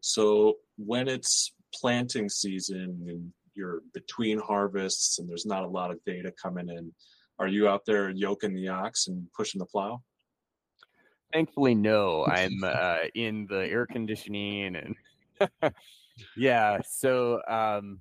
[0.00, 6.02] So when it's planting season and you're between harvests and there's not a lot of
[6.04, 6.92] data coming in,
[7.38, 10.02] are you out there yoking the ox and pushing the plow?
[11.32, 12.26] Thankfully, no.
[12.26, 14.94] I'm uh, in the air conditioning and
[16.36, 16.78] yeah.
[16.88, 18.00] So um,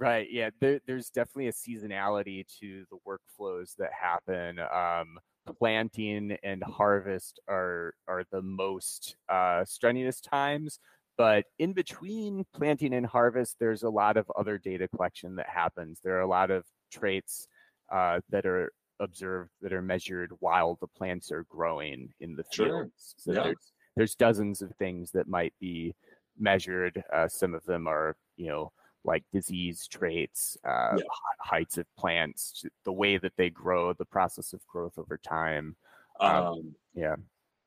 [0.00, 0.50] right, yeah.
[0.60, 4.58] There, there's definitely a seasonality to the workflows that happen.
[4.58, 5.18] Um,
[5.58, 10.78] planting and harvest are are the most uh, strenuous times.
[11.16, 16.00] But in between planting and harvest, there's a lot of other data collection that happens.
[16.02, 17.46] There are a lot of traits
[17.92, 22.54] uh, that are observed that are measured while the plants are growing in the fields.
[22.54, 22.90] Sure.
[23.16, 23.42] So yeah.
[23.42, 25.94] there's there's dozens of things that might be
[26.38, 27.02] measured.
[27.12, 28.72] Uh, some of them are you know
[29.04, 31.04] like disease traits, uh, Yeah.
[31.40, 35.76] heights of plants, the way that they grow, the process of growth over time.
[36.20, 37.16] Um, Um, yeah.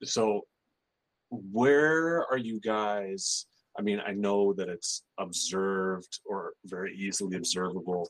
[0.04, 0.46] so
[1.30, 3.48] where are you guys
[3.80, 8.08] i mean i know that it's observed or very easily observable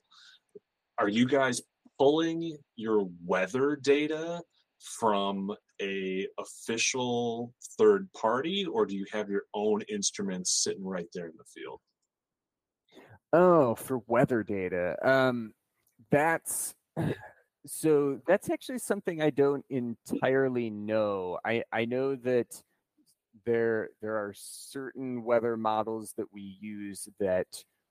[0.98, 1.62] are you guys
[1.98, 4.42] pulling your weather data
[4.80, 11.28] from a official third party or do you have your own instruments sitting right there
[11.28, 11.80] in the field
[13.34, 14.96] Oh, for weather data.
[15.08, 15.54] Um,
[16.12, 16.76] that's
[17.66, 21.40] so that's actually something I don't entirely know.
[21.46, 22.62] I I know that
[23.46, 27.48] there there are certain weather models that we use that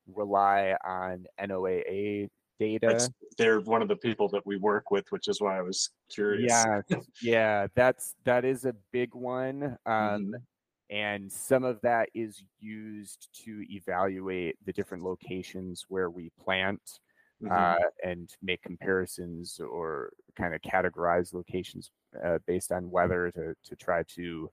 [0.06, 2.28] rely on NOAA
[2.60, 2.88] data.
[2.88, 5.90] That's, they're one of the people that we work with which is why i was
[6.10, 6.82] curious Yeah,
[7.20, 9.76] yeah, that's that is a big one.
[9.86, 10.46] Um, Mhm.
[10.92, 17.00] And some of that is used to evaluate the different locations where we plant
[17.42, 17.50] Mhm.
[17.50, 21.90] uh, and make comparisons or kind of categorize locations
[22.22, 24.50] uh, based on weather to to try to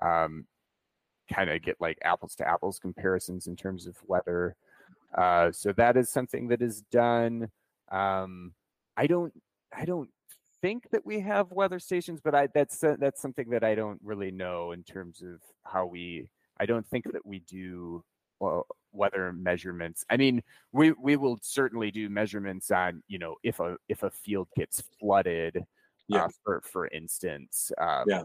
[0.00, 0.46] um,
[1.32, 4.56] kind of get like apples to apples comparisons in terms of weather.
[5.14, 7.50] Uh, so that is something that is done.
[7.90, 8.54] Um,
[8.96, 9.32] I don't
[9.72, 10.10] I don't
[10.62, 14.00] think that we have weather stations, but I that's uh, that's something that I don't
[14.02, 16.28] really know in terms of how we.
[16.60, 18.04] I don't think that we do
[18.40, 20.04] well weather measurements.
[20.10, 24.10] I mean, we we will certainly do measurements on you know if a if a
[24.10, 25.64] field gets flooded,
[26.08, 26.24] Yeah.
[26.26, 27.72] uh, for for instance.
[27.78, 28.24] Um, Yeah.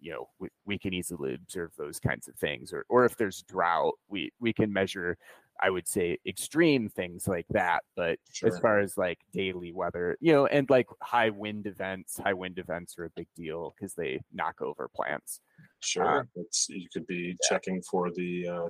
[0.00, 3.42] You know, we, we can easily observe those kinds of things, or or if there's
[3.44, 5.16] drought, we we can measure.
[5.60, 8.48] I would say extreme things like that, but Sure.
[8.48, 12.58] as far as like daily weather, you know, and like high wind events, high wind
[12.58, 15.40] events are a big deal because they knock over plants.
[15.80, 18.68] Sure, it's you could be checking for the uh,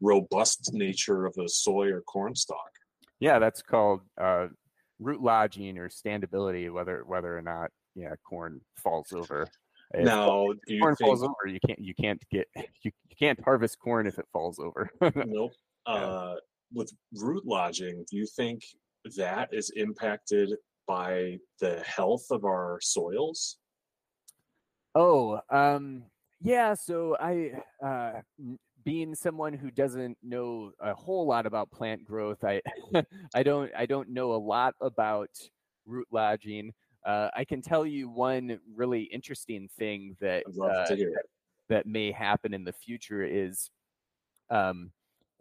[0.00, 2.70] robust nature of a soy or corn stalk.
[3.18, 4.48] Yeah, that's called uh,
[4.98, 9.48] root lodging or standability, whether whether or not yeah corn falls over.
[9.92, 11.08] If Now, do you corn think?
[11.08, 14.58] falls over, you can't you can't get you, you can't harvest corn if it falls
[14.58, 14.90] over.
[15.16, 15.52] Nope.
[15.86, 16.34] Uh,
[16.72, 18.62] with root lodging, do you think
[19.16, 20.50] that is impacted
[20.86, 23.58] by the health of our soils?
[24.94, 26.04] Oh, um,
[26.40, 26.74] yeah.
[26.74, 27.52] So I,
[27.84, 28.20] uh,
[28.84, 32.60] being someone who doesn't know a whole lot about plant growth, I,
[33.34, 35.30] I don't, I don't know a lot about
[35.86, 36.72] root lodging.
[37.04, 41.26] Uh, I can tell you one really interesting thing that uh, to hear it.
[41.68, 43.70] that may happen in the future is,
[44.50, 44.90] um,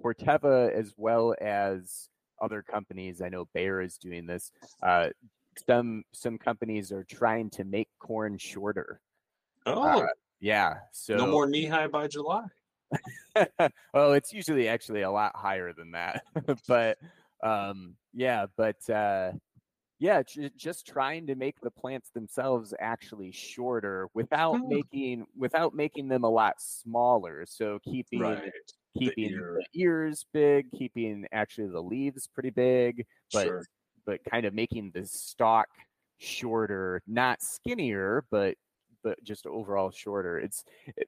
[0.03, 2.09] Corteva as well as
[2.41, 3.21] other companies.
[3.21, 4.51] I know Bayer is doing this.
[4.81, 5.09] Uh,
[5.67, 9.01] some some companies are trying to make corn shorter.
[9.65, 10.07] Oh, uh,
[10.39, 10.75] Yeah.
[10.93, 12.45] So no more knee high by July.
[13.93, 16.23] well, it's usually actually a lot higher than that.
[16.67, 16.97] but
[17.43, 19.33] um, yeah, but uh,
[19.99, 24.69] yeah, j- just trying to make the plants themselves actually shorter without Hmm.
[24.69, 27.45] making without making them a lot smaller.
[27.45, 28.51] So keeping Right.
[28.97, 29.60] Keeping ear.
[29.60, 33.63] the ears big, keeping actually the leaves pretty big, but Sure.
[34.06, 35.67] but kind of making the stalk
[36.17, 38.56] shorter, not skinnier, but
[39.04, 40.38] but just overall shorter.
[40.39, 40.63] It's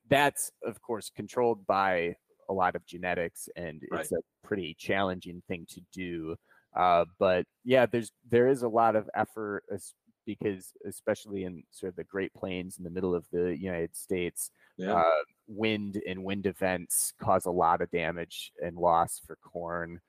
[0.10, 2.16] that's of course controlled by
[2.50, 6.36] a lot of genetics, and it's a pretty challenging thing to do.
[6.76, 9.94] Uh, but yeah, there's there is a lot of effort as,
[10.26, 14.52] because especially in sort of the Great Plains in the middle of the United States,
[14.78, 14.94] Yeah.
[14.96, 20.00] uh, wind and wind events cause a lot of damage and loss for corn.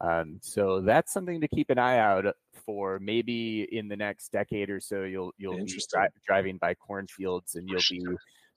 [0.00, 2.26] Um, so that's something to keep an eye out
[2.66, 2.98] for.
[2.98, 7.68] Maybe in the next decade or so, you'll you'll be dri- driving by cornfields and
[7.68, 8.04] you'll be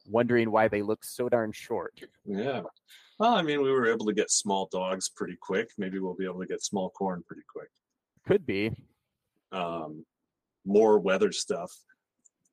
[0.09, 1.93] wondering why they look so darn short.
[2.25, 2.63] Yeah.
[3.19, 5.69] Well, I mean, we were able to get small dogs pretty quick.
[5.77, 7.69] Maybe we'll be able to get small corn pretty quick.
[8.27, 8.71] Could be.
[9.51, 10.05] Um,
[10.67, 11.71] more weather stuff,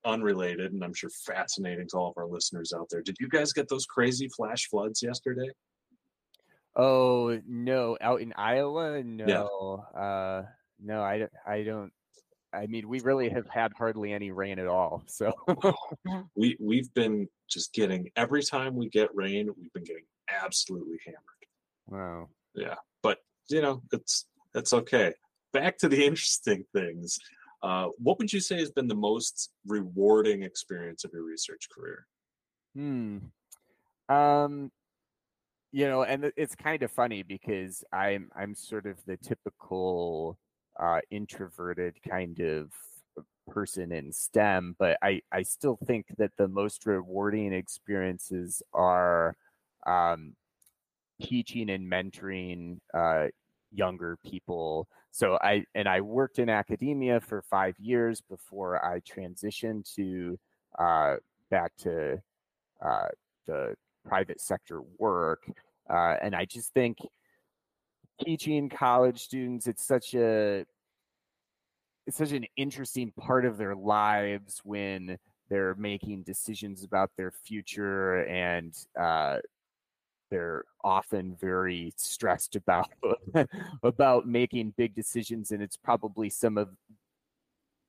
[0.05, 3.03] unrelated, and I'm sure fascinating to all of our listeners out there.
[3.03, 5.51] Did you guys get those crazy flash floods yesterday?
[6.77, 10.43] Oh no, out in Iowa, no, uh,
[10.83, 11.33] no, I don't.
[11.47, 11.93] I don't.
[12.53, 15.03] I mean, we really have had hardly any rain at all.
[15.07, 15.33] So
[16.37, 21.21] We we've been just getting every time we get rain, we've been getting absolutely hammered.
[21.89, 22.29] wow.
[22.55, 22.77] Yeah.
[23.03, 23.19] But
[23.49, 25.15] you know, it's it's okay.
[25.53, 27.19] Back to the interesting things.
[27.65, 32.07] Uh, what would you say has been the most rewarding experience of your research career?
[32.77, 33.19] Hmm.
[34.15, 34.71] Um,
[35.73, 40.39] you know, and it's kind of funny because I'm I'm sort of the typical
[40.79, 42.71] uh, introverted kind of
[43.49, 49.37] person in STEM, but I I still think that the most rewarding experiences are
[49.87, 50.35] um,
[51.23, 53.29] teaching and mentoring uh,
[53.73, 54.87] younger people.
[55.15, 60.37] So I and I worked in academia for five years before I transitioned to
[60.77, 61.19] uh,
[61.53, 62.21] back to
[62.85, 63.07] uh,
[63.47, 65.49] the private sector work.
[65.89, 66.99] Uh, and I just think
[68.25, 70.67] teaching college students, it's such a
[72.09, 75.17] it's such an interesting part of their lives when
[75.49, 79.37] they're making decisions about their future and uh,
[80.31, 82.89] they're often very stressed about
[83.83, 86.69] about making big decisions and it's probably some of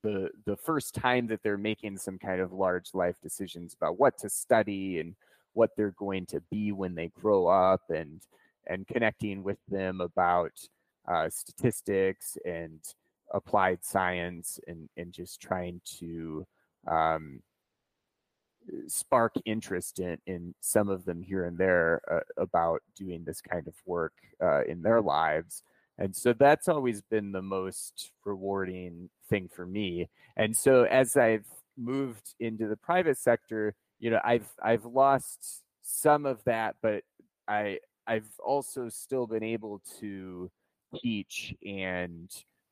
[0.02, 4.16] the the first time that they're making some kind of large life decisions about what
[4.18, 5.14] to study and
[5.54, 8.20] what they're going to be when they grow up and
[8.68, 10.52] and connecting with them about
[11.08, 12.80] uh, statistics and
[13.32, 16.46] applied science and and just trying to
[16.86, 17.40] um,
[18.88, 23.66] spark interest in in some of them here and there uh, about doing this kind
[23.68, 25.62] of work uh, in their lives.
[25.98, 30.08] And so that's always been the most rewarding thing for me.
[30.36, 31.46] And so as i've
[31.76, 37.02] moved into the private sector you know i've i've lost some of that but
[37.48, 40.50] i i've also still been able to
[41.00, 42.30] teach and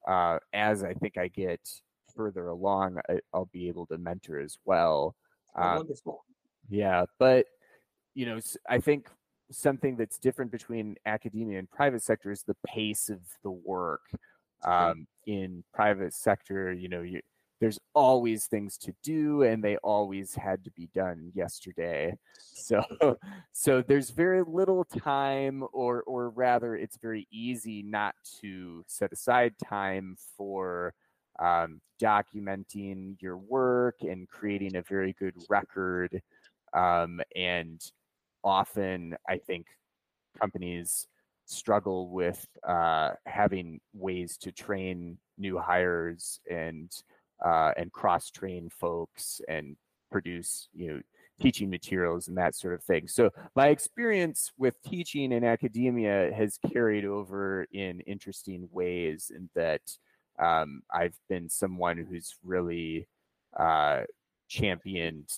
[0.09, 1.61] uh, as i think i get
[2.15, 5.15] further along I, will be able to mentor as well
[5.55, 6.25] um, wonderful.
[6.69, 7.47] Yeah, but
[8.15, 8.39] you know,
[8.69, 9.09] I think
[9.51, 14.03] something that's different between academia and private sector is the pace of the work.
[14.65, 17.21] Um, in private sector, you know, you,
[17.61, 22.17] there's always things to do, and they always had to be done yesterday.
[22.39, 22.83] So,
[23.53, 29.55] so there's very little time, or or rather, it's very easy not to set aside
[29.63, 30.95] time for
[31.41, 36.21] um, documenting your work and creating a very good record.
[36.73, 37.81] Um, and
[38.43, 39.67] often, I think
[40.39, 41.07] companies
[41.47, 46.91] struggle with uh, having ways to train new hires and
[47.45, 49.77] uh, and cross train folks and
[50.11, 51.01] produce you know
[51.41, 53.09] teaching materials and that sort of thing.
[53.09, 59.81] So my experience with teaching in academia has carried over in interesting ways in that
[60.39, 63.07] um, I've been someone who's really
[63.59, 64.03] uh,
[64.49, 65.29] championed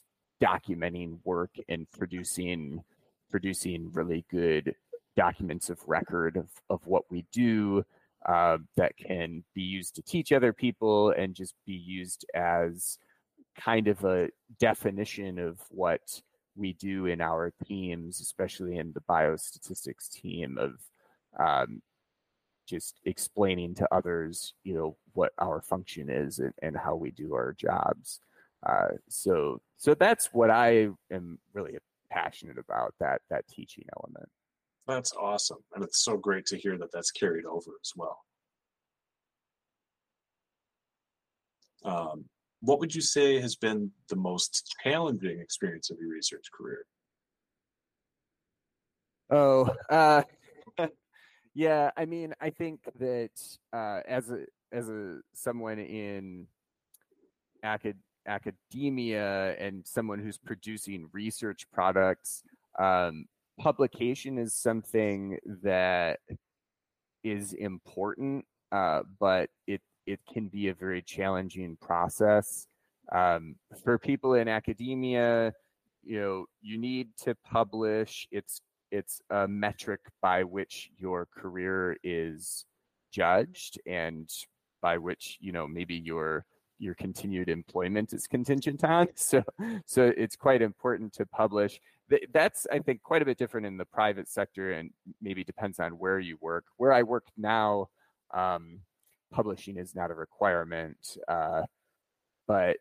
[0.43, 2.83] documenting work and producing
[3.31, 4.75] producing really good
[5.17, 7.85] documents of record of, of what we do
[8.27, 12.99] uh, that can be used to teach other people and just be used as
[13.59, 14.29] kind of a
[14.59, 16.23] definition of what
[16.55, 20.73] we do in our teams, especially in the biostatistics team of
[21.39, 21.83] um,
[22.67, 27.35] just explaining to others, you know, what our function is and, and how we do
[27.35, 28.21] our jobs.
[28.67, 31.79] Uh, so, so that's what I am really
[32.11, 34.29] passionate about that that teaching element.
[34.87, 38.21] That's awesome, and it's so great to hear that that's carried over as well.
[41.85, 42.25] Um,
[42.61, 46.85] what would you say has been the most challenging experience of your research career?
[49.31, 50.23] Oh, uh,
[51.57, 53.31] yeah, I mean, I think that
[53.73, 56.49] uh, as a as a someone in
[57.65, 57.97] acad-
[58.29, 62.43] academia and someone who's producing research products,
[62.79, 63.25] um,
[63.59, 66.21] publication is something that
[67.25, 72.67] is important, uh, but it it can be a very challenging process
[73.15, 75.55] um, for people in academia.
[76.05, 78.29] You know, you need to publish.
[78.31, 78.61] It's
[78.91, 82.65] it's a metric by which your career is
[83.13, 84.31] judged and
[84.83, 86.45] by which you know maybe your
[86.79, 89.09] your continued employment is contingent on.
[89.17, 89.43] So
[89.87, 91.81] so it's quite important to publish.
[92.33, 95.93] That's i think quite a bit different in the private sector and maybe depends on
[95.93, 96.65] where you work.
[96.77, 97.89] Where i work now
[98.35, 98.81] um,
[99.33, 101.63] publishing is not a requirement uh,
[102.47, 102.77] but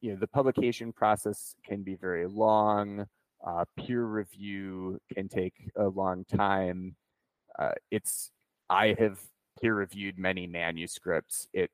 [0.00, 3.06] you know the publication process can be very long
[3.44, 6.96] uh, peer review can take a long time.
[7.58, 8.30] Uh, it's
[8.68, 9.18] I have
[9.60, 11.48] peer reviewed many manuscripts.
[11.52, 11.70] It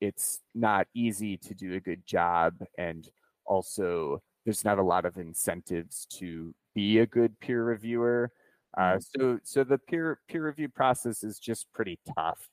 [0.00, 3.08] it's not easy to do a good job, and
[3.46, 8.30] also there's not a lot of incentives to be a good peer reviewer.
[8.76, 9.20] Uh, mm-hmm.
[9.20, 12.48] so so the peer peer review process is just pretty tough.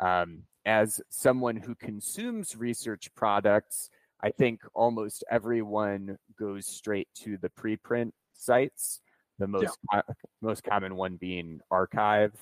[0.00, 3.90] Um, as someone who consumes research products,
[4.24, 9.02] I think almost everyone goes straight to the preprint sites.
[9.38, 10.00] The most yeah.
[10.40, 12.32] most common one being arXiv.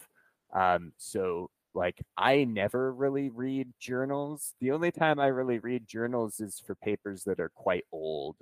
[0.55, 4.55] Um, so like I never really read journals.
[4.61, 8.37] The only time I really read journals is for papers that are quite old.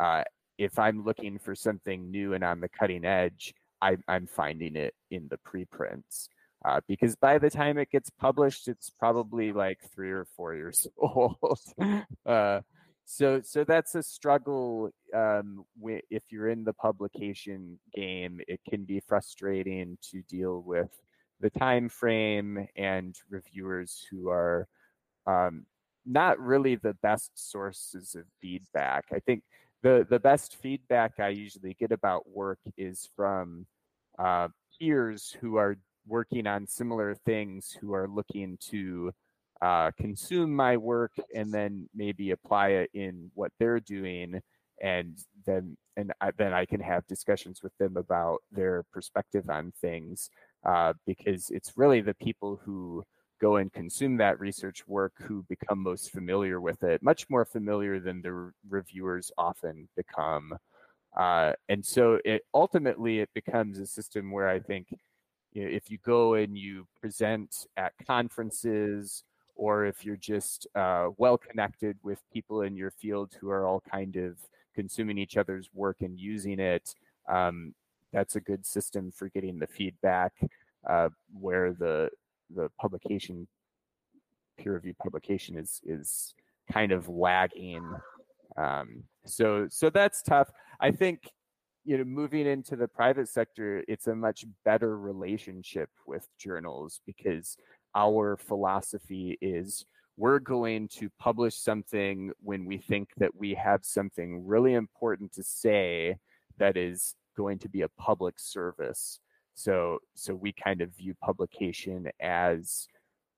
[0.00, 0.22] Uh,
[0.56, 4.94] if I'm looking for something new and on the cutting edge, I, I'm finding it
[5.10, 6.28] in the preprints.
[6.68, 10.86] Uh, because by the time it gets published, it's probably like three or four years
[10.98, 11.58] old.
[12.26, 12.60] uh,
[13.06, 14.90] so, so that's a struggle.
[15.14, 15.64] Um,
[16.10, 20.90] if you're in the publication game, it can be frustrating to deal with
[21.40, 24.68] the time frame and reviewers who are
[25.26, 25.64] um,
[26.04, 29.06] not really the best sources of feedback.
[29.10, 29.42] I think
[29.82, 33.66] the the best feedback I usually get about work is from
[34.18, 34.48] uh,
[34.78, 35.76] peers who are
[36.08, 39.12] working on similar things who are looking to
[39.60, 44.40] uh, consume my work and then maybe apply it in what they're doing
[44.82, 49.72] and then and I, then I can have discussions with them about their perspective on
[49.80, 50.30] things
[50.64, 53.02] uh, because it's really the people who
[53.40, 57.98] go and consume that research work who become most familiar with it, much more familiar
[57.98, 60.56] than the re- reviewers often become.
[61.16, 64.86] Uh, and so it ultimately it becomes a system where I think
[65.52, 69.24] you know, if you go and you present at conferences
[69.56, 73.82] or if you're just uh, well connected with people in your field who are all
[73.90, 74.36] kind of
[74.74, 76.94] consuming each other's work and using it,
[77.28, 77.74] um,
[78.12, 80.32] that's a good system for getting the feedback
[80.88, 82.08] uh, where the
[82.54, 83.46] the publication
[84.58, 86.34] peer review publication is is
[86.70, 87.84] kind of lagging.
[88.56, 90.50] Um, so so that's tough.
[90.80, 91.30] I think
[91.88, 97.56] you know moving into the private sector, it's a much better relationship with journals because
[97.94, 99.86] our philosophy is
[100.18, 105.42] we're going to publish something when we think that we have something really important to
[105.42, 106.18] say
[106.58, 109.20] that is going to be a public service.
[109.54, 112.86] So so we kind of view publication as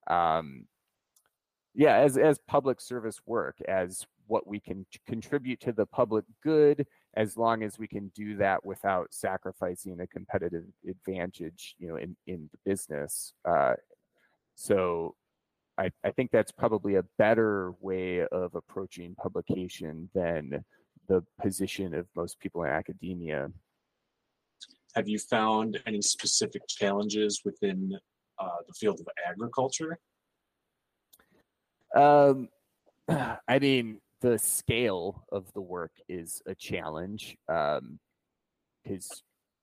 [0.07, 0.65] um,
[1.73, 6.85] yeah, as as public service work, as what we can contribute to the public good,
[7.15, 12.15] as long as we can do that without sacrificing a competitive advantage, you know, in
[12.27, 13.33] in the business.
[13.45, 13.73] Uh,
[14.55, 15.15] so
[15.77, 20.63] I, I think that's probably a better way of approaching publication than
[21.07, 23.49] the position of most people in academia
[24.95, 27.97] have you found any specific challenges within
[28.39, 29.99] uh, the field of agriculture?
[31.95, 32.49] Um,
[33.09, 37.99] I mean, the scale of the work is a challenge because um,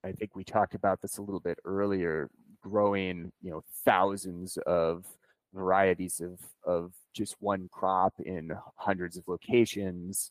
[0.05, 2.29] I think we talked about this a little bit earlier.
[2.61, 5.07] Growing, you know, thousands of
[5.55, 10.31] varieties of of just one crop in hundreds of locations.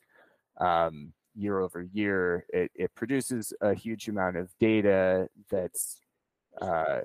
[0.59, 6.01] Um, year over year, it, it produces a huge amount of data that's
[6.61, 7.01] uh,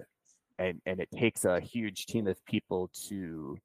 [0.59, 3.57] and and it takes a huge team of people to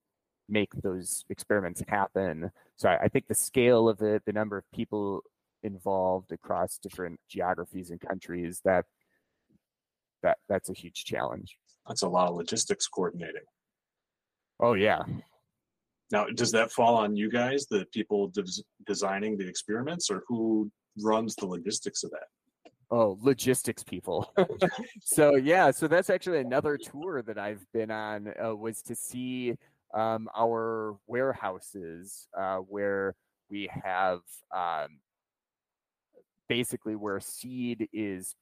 [0.50, 2.52] make those experiments happen.
[2.76, 5.22] So I, I think the scale of it, the number of people
[5.64, 8.86] involved across different geographies and countries, that
[10.24, 11.58] that that's a huge challenge.
[11.88, 13.44] That's a lot of logistics coordinating.
[14.60, 15.04] Oh yeah,
[16.12, 20.72] now, does that fall on you guys, the people des- designing the experiments, or who
[21.02, 22.28] runs the logistics of that?
[22.90, 24.34] Oh, logistics people.
[25.04, 29.56] so yeah, so that's actually another tour that I've been on uh, was to see
[29.94, 33.16] um, our warehouses uh, where
[33.50, 34.20] we have
[34.56, 35.00] um,
[36.50, 38.36] basically where seed is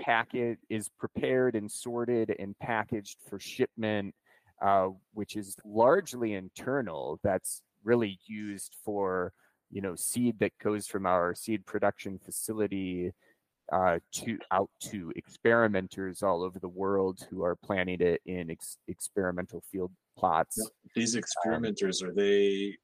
[0.00, 4.14] packet is prepared and sorted and packaged for shipment
[4.60, 7.18] uh, which is largely internal.
[7.22, 9.32] That's really used for
[9.70, 13.12] you know seed that goes from our seed production facility
[13.72, 18.76] uh, to out to experimenters all over the world who are planting it in ex-
[18.88, 20.70] experimental field plots.
[20.94, 22.76] These um, experimenters um, are they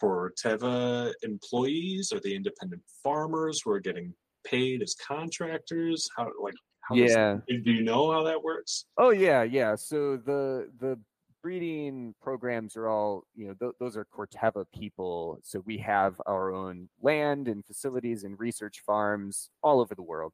[0.00, 2.12] Corteva employees?
[2.12, 4.14] Are they independent farmers who are getting
[4.44, 6.08] paid as contractors?
[6.16, 7.38] How like how yeah?
[7.48, 8.86] Does, do you know how that works?
[8.98, 9.74] Oh yeah, yeah.
[9.74, 10.98] So the the
[11.42, 15.38] breeding programs are all, you know, th- those are Corteva people.
[15.42, 20.32] So we have our own land and facilities and research farms all over the world.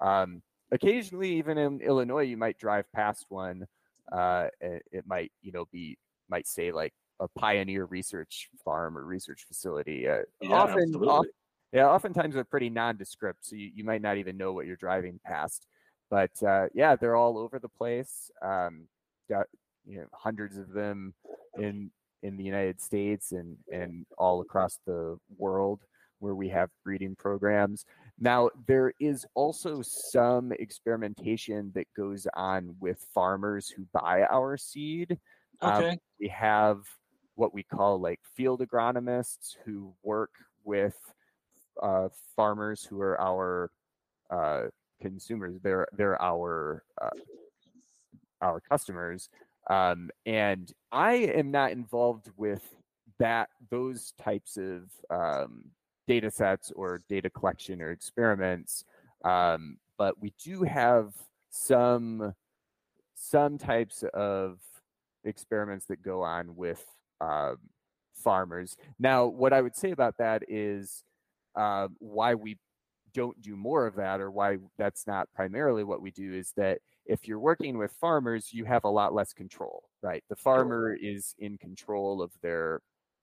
[0.00, 0.40] Um,
[0.70, 3.66] occasionally, even in Illinois, you might drive past one.
[4.12, 5.96] Uh, it might, you know, be
[6.28, 10.08] might say like a pioneer research farm or research facility.
[10.08, 11.30] Uh, yeah, often, often,
[11.72, 15.18] yeah, oftentimes they're pretty nondescript, so you, you might not even know what you're driving
[15.24, 15.66] past.
[16.10, 18.30] But uh, yeah, they're all over the place.
[18.42, 18.88] Um,
[19.86, 21.14] you know hundreds of them
[21.58, 21.90] in
[22.22, 25.80] in the United States and and all across the world
[26.18, 27.84] where we have breeding programs.
[28.22, 35.18] Now there is also some experimentation that goes on with farmers who buy our seed.
[35.60, 35.88] Um, okay.
[35.90, 36.78] Um, we have
[37.34, 40.30] what we call like field agronomists who work
[40.62, 40.94] with
[41.82, 43.72] uh, farmers who are our
[44.30, 44.68] uh,
[45.00, 45.58] consumers.
[45.60, 47.10] They're they're our uh,
[48.40, 49.28] our customers
[49.70, 52.62] Um, and I am not involved with
[53.18, 55.64] that those types of um,
[56.06, 58.84] data sets or data collection or experiments.
[59.24, 61.14] Um, but we do have
[61.50, 62.34] some
[63.14, 64.58] some types of
[65.24, 66.84] experiments that go on with
[67.20, 67.56] um,
[68.14, 68.76] farmers.
[68.98, 71.04] Now, what I would say about that is
[71.54, 72.58] uh, why we
[73.14, 76.78] don't do more of that, or why that's not primarily what we do, is that
[77.04, 80.24] if you're working with farmers, you have a lot less control, right?
[80.28, 82.80] The farmer is in control of their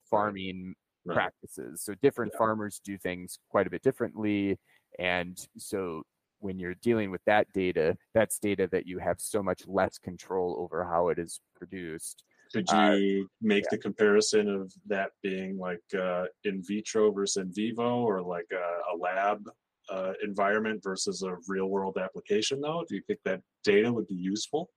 [0.09, 0.75] farming
[1.09, 1.15] right.
[1.15, 1.83] practices.
[1.83, 2.39] So different yeah.
[2.39, 4.57] farmers do things quite a bit differently.
[4.97, 6.03] And so
[6.39, 10.55] when you're dealing with that data, that's data that you have so much less control
[10.59, 12.23] over how it is produced.
[12.53, 13.69] Could uh, you uh, make yeah.
[13.71, 18.55] the comparison of that being like uh, in vitro versus in vivo, or like a,
[18.55, 19.47] a lab
[19.91, 22.59] uh, environment versus a real world application?
[22.59, 24.71] Though, do you think that data would be useful?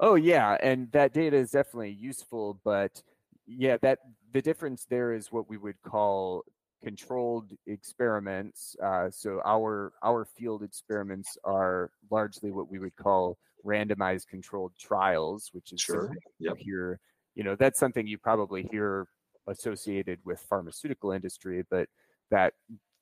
[0.00, 3.00] Oh yeah, and that data is definitely useful, but
[3.46, 3.98] yeah, that
[4.32, 6.44] the difference there is what we would call
[6.82, 8.76] controlled experiments.
[8.82, 15.50] Uh, so our our field experiments are largely what we would call randomized controlled trials,
[15.52, 16.10] which is sure.
[16.38, 16.56] yep.
[16.58, 17.00] here.
[17.34, 19.08] You know, that's something you probably hear
[19.46, 21.88] associated with pharmaceutical industry, but
[22.30, 22.54] that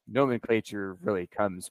[0.09, 1.71] nomenclature really comes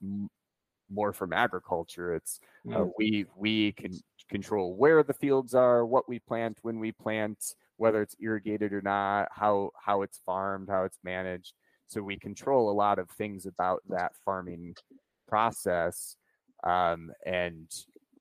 [0.91, 2.13] more from agriculture.
[2.13, 2.75] It's mm.
[2.75, 3.93] uh, we we can
[4.29, 8.81] control where the fields are, what we plant, when we plant, whether it's irrigated or
[8.81, 11.53] not, how how it's farmed, how it's managed.
[11.87, 14.75] So we control a lot of things about that farming
[15.27, 16.15] process,
[16.63, 17.69] um, and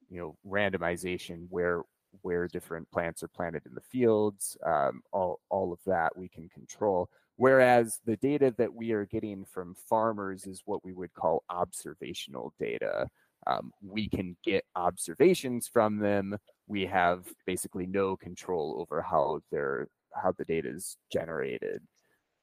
[0.09, 1.83] you know randomization where
[2.23, 6.49] where different plants are planted in the fields, um, all all of that we can
[6.49, 7.09] control.
[7.41, 12.53] Whereas the data that we are getting from farmers is what we would call observational
[12.61, 13.07] data.
[13.47, 16.36] Um, we can get observations from them
[16.66, 21.80] we have basically no control over how their how the data is generated.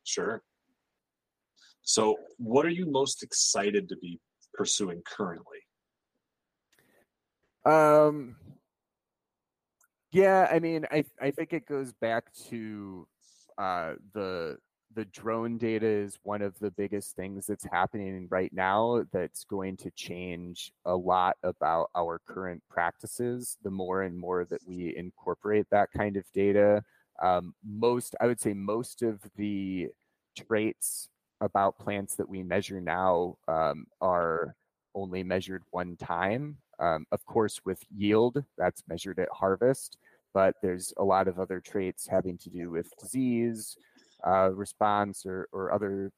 [0.04, 0.42] Sure.
[1.84, 4.20] So, what are you most excited to be
[4.56, 5.60] pursuing currently?
[7.66, 8.36] Um,
[10.12, 13.08] yeah, I mean, I I think it goes back to
[13.60, 14.58] uh, the
[14.96, 19.78] the drone data is one of the biggest things that's happening right now that's going
[19.78, 25.68] to change a lot about our current practices the more and more that we incorporate
[25.70, 26.84] that kind of data.
[27.22, 29.88] Um, most i would say most of the
[30.36, 31.10] traits
[31.42, 34.56] about plants that we measure now um, are
[34.94, 36.58] only measured one time.
[36.80, 39.98] Um, of course with yield that's measured at harvest
[40.36, 43.76] but there's a lot of other traits having to do with disease
[44.26, 46.12] uh, response or, or other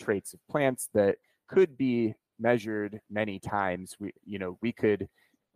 [0.00, 1.16] traits of plants that
[1.48, 3.96] could be measured many times.
[3.98, 5.08] We, you know, we could,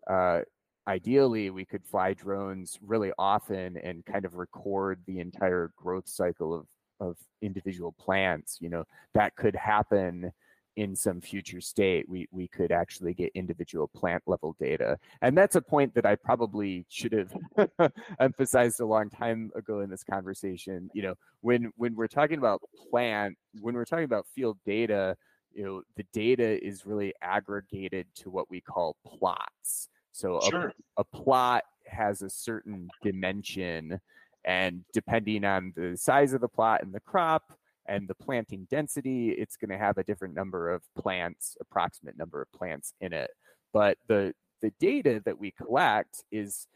[0.09, 0.41] uh,
[0.87, 6.55] ideally, we could fly drones really often and kind of record the entire growth cycle
[6.55, 6.66] of,
[7.01, 8.59] of individual plants.
[8.61, 10.33] You know, that could happen
[10.79, 14.97] in some future state, we, we could actually get individual plant level data.
[15.22, 19.91] And that's a point that I probably should have emphasized a long time ago in
[19.91, 20.89] this conversation.
[20.95, 25.16] You know, when when we're talking about plant, when we're talking about field data,
[25.53, 29.89] you know, the data is really aggregated to what we call plots.
[30.12, 30.72] So sure.
[30.97, 34.01] a, a plot has a certain dimension
[34.45, 37.53] and depending on the size of the plot and the crop,
[37.89, 42.43] and the planting density, it's going to have a different number of plants, approximate number
[42.43, 43.30] of plants in it.
[43.72, 46.66] But the the data that we collect is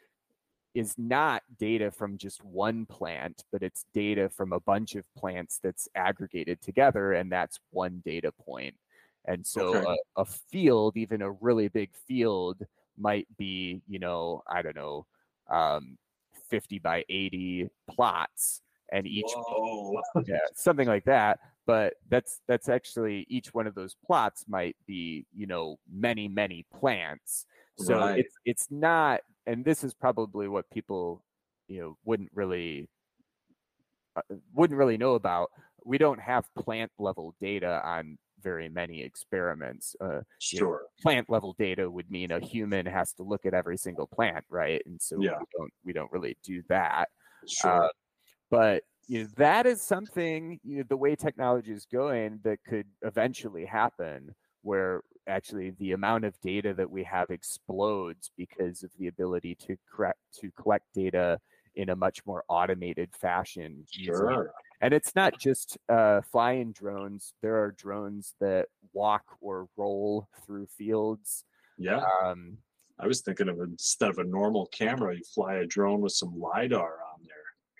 [0.74, 5.60] is not data from just one plant, but it's data from a bunch of plants
[5.62, 8.74] that's aggregated together, and that's one data point.
[9.26, 9.96] And so okay.
[10.16, 12.62] a, a field, even a really big field,
[12.98, 15.06] might be, you know, I don't know,
[15.50, 15.98] um,
[16.48, 18.62] 50 by 80 plots
[18.92, 19.26] and each
[20.26, 25.24] yeah, something like that but that's that's actually each one of those plots might be
[25.34, 27.46] you know many many plants
[27.78, 28.18] so right.
[28.20, 31.22] it's it's not and this is probably what people
[31.68, 32.88] you know wouldn't really
[34.16, 35.50] uh, wouldn't really know about
[35.84, 41.30] we don't have plant level data on very many experiments uh, sure you know, plant
[41.30, 45.00] level data would mean a human has to look at every single plant right and
[45.00, 45.38] so yeah.
[45.38, 47.08] we don't we don't really do that
[47.46, 47.84] sure.
[47.84, 47.88] Uh,
[48.52, 52.86] but you know that is something you know the way technology is going that could
[53.00, 59.08] eventually happen where actually the amount of data that we have explodes because of the
[59.08, 61.38] ability to correct to collect data
[61.74, 64.52] in a much more automated fashion sure.
[64.82, 67.32] and it's not just uh, flying drones.
[67.40, 71.44] There are drones that walk or roll through fields.
[71.78, 72.02] Yeah.
[72.22, 72.58] Um,
[72.98, 76.38] I was thinking of instead of a normal camera, you fly a drone with some
[76.38, 77.11] lidar on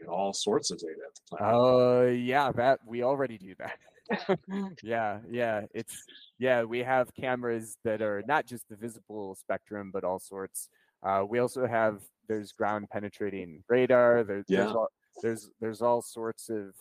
[0.09, 1.55] all sorts of data at the planet.
[1.55, 3.79] Oh uh, yeah, that we already do that.
[4.83, 6.05] yeah, yeah, it's
[6.39, 6.63] yeah.
[6.65, 10.69] We have cameras that are not just the visible spectrum, but all sorts.
[11.03, 14.25] Uh, we also have there's ground penetrating radar.
[14.25, 14.59] There, yeah.
[14.59, 14.89] There's all,
[15.23, 16.75] there's there's all sorts of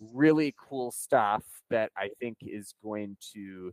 [0.00, 3.72] really cool stuff that I think is going to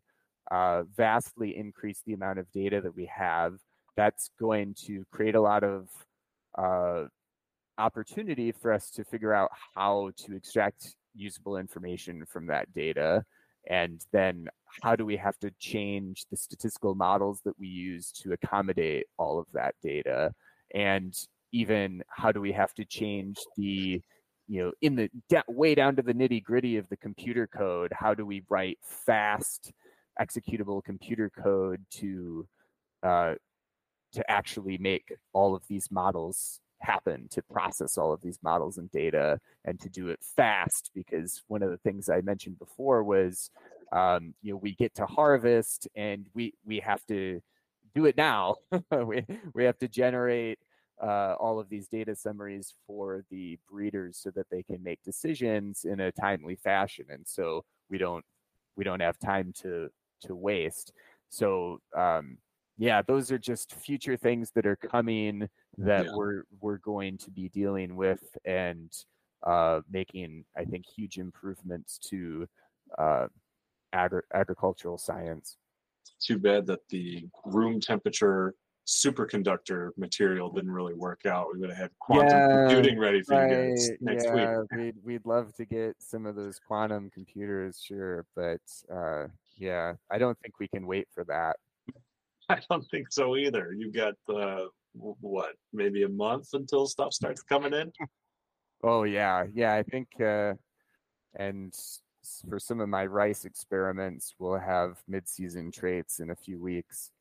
[0.52, 3.56] uh, vastly increase the amount of data that we have.
[3.96, 5.90] That's going to create a lot of
[6.58, 7.06] uh,
[7.78, 13.24] opportunity for us to figure out how to extract usable information from that data.
[13.70, 14.48] And then
[14.82, 19.40] how do we have to change the statistical models that we use to accommodate all
[19.40, 20.34] of that data?
[20.74, 21.16] And
[21.54, 24.02] even how do we have to change the
[24.48, 25.10] you know in the
[25.48, 29.72] way down to the nitty gritty of the computer code how do we write fast
[30.20, 32.46] executable computer code to
[33.04, 33.34] uh,
[34.12, 38.92] to actually make all of these models happen to process all of these models and
[38.92, 43.50] data and to do it fast because one of the things i mentioned before was
[43.92, 47.42] um, you know we get to harvest and we we have to
[47.94, 48.56] do it now.
[49.06, 50.60] We, we have to generate
[51.02, 55.86] uh, all of these data summaries for the breeders so that they can make decisions
[55.86, 57.06] in a timely fashion.
[57.10, 58.24] And so we don't
[58.76, 59.90] we don't have time to
[60.22, 60.94] to waste.
[61.30, 62.38] So um,
[62.78, 65.48] yeah those are just future things that are coming
[65.78, 66.12] that yeah.
[66.16, 68.92] we're we're going to be dealing with and
[69.46, 72.48] uh, making i think huge improvements to
[72.98, 73.28] uh,
[73.92, 75.58] agri- agricultural science
[76.22, 78.54] too bad that the room temperature
[78.88, 81.48] superconductor material didn't really work out.
[81.54, 84.68] We would have had quantum yeah, computing ready for right, you guys next yeah, week.
[84.76, 88.62] We'd, we'd love to get some of those quantum computers, sure, but
[88.94, 91.56] uh, yeah, I don't think we can wait for that.
[92.50, 93.74] I don't think so either.
[93.74, 97.92] You got uh, what, maybe a month until stuff starts coming in?
[98.84, 99.74] oh yeah, yeah.
[99.74, 100.54] I think, uh,
[101.36, 101.74] and
[102.50, 107.12] for some of my rice experiments, we'll have mid-season traits in a few weeks.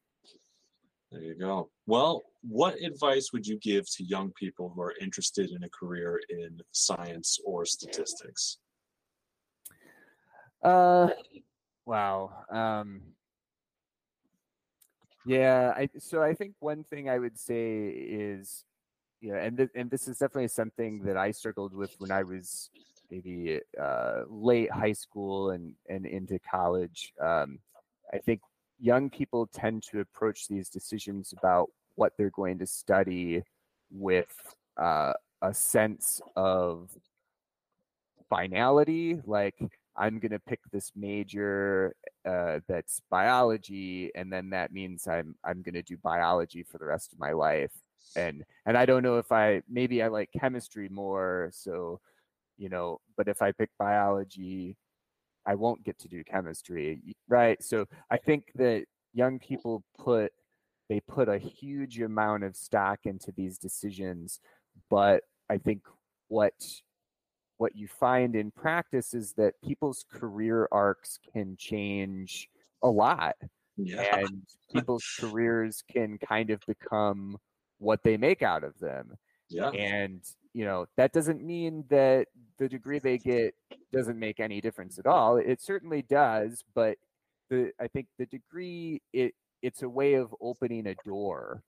[1.11, 1.71] There you go.
[1.87, 6.21] Well, what advice would you give to young people who are interested in a career
[6.31, 8.59] in science or statistics?
[10.63, 11.09] Uh,
[11.85, 12.31] wow.
[12.51, 13.03] Um,
[15.27, 18.65] yeah, I, so I think one thing I would say is,
[19.21, 22.71] yeah, and th- and this is definitely something that I struggled with when I was
[23.11, 27.13] maybe uh, late high school and and into college.
[27.21, 27.61] Um,
[28.13, 28.41] I think
[28.81, 33.43] young people tend to approach these decisions about what they're going to study
[33.91, 34.35] with
[34.77, 36.91] uh, a sense of
[38.29, 39.55] finality like
[39.97, 45.63] i'm going to pick this major uh, that's biology and then that means i'm i'm
[45.63, 47.73] going to do biology for the rest of my life
[48.17, 52.01] and and i don't know if i maybe i like chemistry more so
[52.59, 54.77] you know but if i pick biology
[55.47, 57.63] I won't get to do chemistry, right?
[57.63, 60.33] So I think that young people put
[60.89, 64.41] they put a huge amount of stock into these decisions,
[64.91, 65.83] but I think
[66.29, 66.53] what
[67.63, 72.49] what you find in practice is that people's career arcs can change
[72.83, 73.37] a lot.
[73.77, 74.17] Yeah.
[74.19, 74.43] And
[74.75, 77.39] people's careers can kind of become
[77.79, 79.13] what they make out of them.
[79.49, 79.69] Yeah.
[79.69, 80.23] And
[80.55, 82.27] you know, that doesn't mean that
[82.59, 83.55] the degree they get
[83.93, 85.37] doesn't make any difference at all.
[85.37, 86.97] It certainly does, but
[87.49, 91.63] the I think the degree it it's a way of opening a door.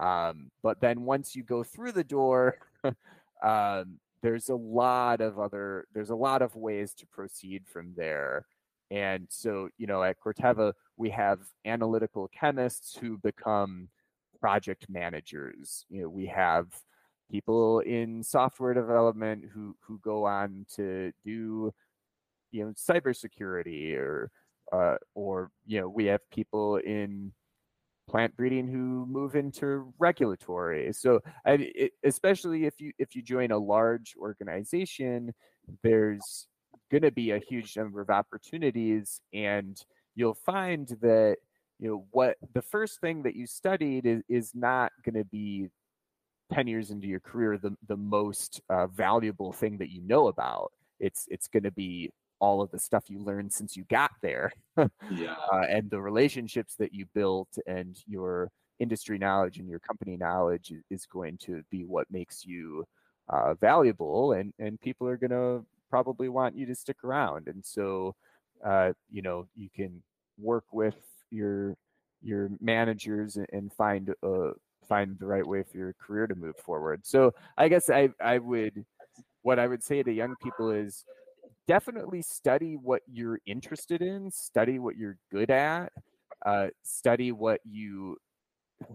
[0.00, 2.58] Um, but then once you go through the door,
[3.44, 8.46] um, there's a lot of other there's a lot of ways to proceed from there.
[8.90, 13.88] And so, you know, at Corteva, we have analytical chemists who become
[14.40, 15.84] project managers.
[15.88, 16.66] You know, we have
[17.30, 21.72] people in software development who who go on to do
[22.52, 24.30] you know cybersecurity or
[24.72, 27.32] uh, or you know we have people in
[28.08, 30.92] plant breeding who move into regulatory.
[30.92, 35.34] So I, it, especially if you if you join a large organization
[35.82, 36.46] there's
[36.90, 39.76] going to be a huge number of opportunities and
[40.14, 41.36] you'll find that
[41.78, 45.68] you know what the first thing that you studied is, is not going to be
[46.52, 50.72] 10 years into your career the, the most uh, valuable thing that you know about.
[51.00, 52.10] It's it's going to be
[52.40, 54.52] all of the stuff you learned since you got there
[55.10, 55.36] yeah.
[55.52, 60.72] uh, and the relationships that you built and your industry knowledge and your company knowledge
[60.90, 62.84] is going to be what makes you
[63.28, 67.64] uh, valuable and and people are going to probably want you to stick around and
[67.64, 68.14] so
[68.64, 70.02] uh, you know you can
[70.38, 70.96] work with
[71.30, 71.76] your
[72.22, 74.50] your managers and find uh
[74.88, 77.04] find the right way for your career to move forward.
[77.04, 78.84] So I guess I I would
[79.42, 81.04] what I would say to young people is
[81.66, 85.92] definitely study what you're interested in, study what you're good at,
[86.44, 88.16] uh, study what you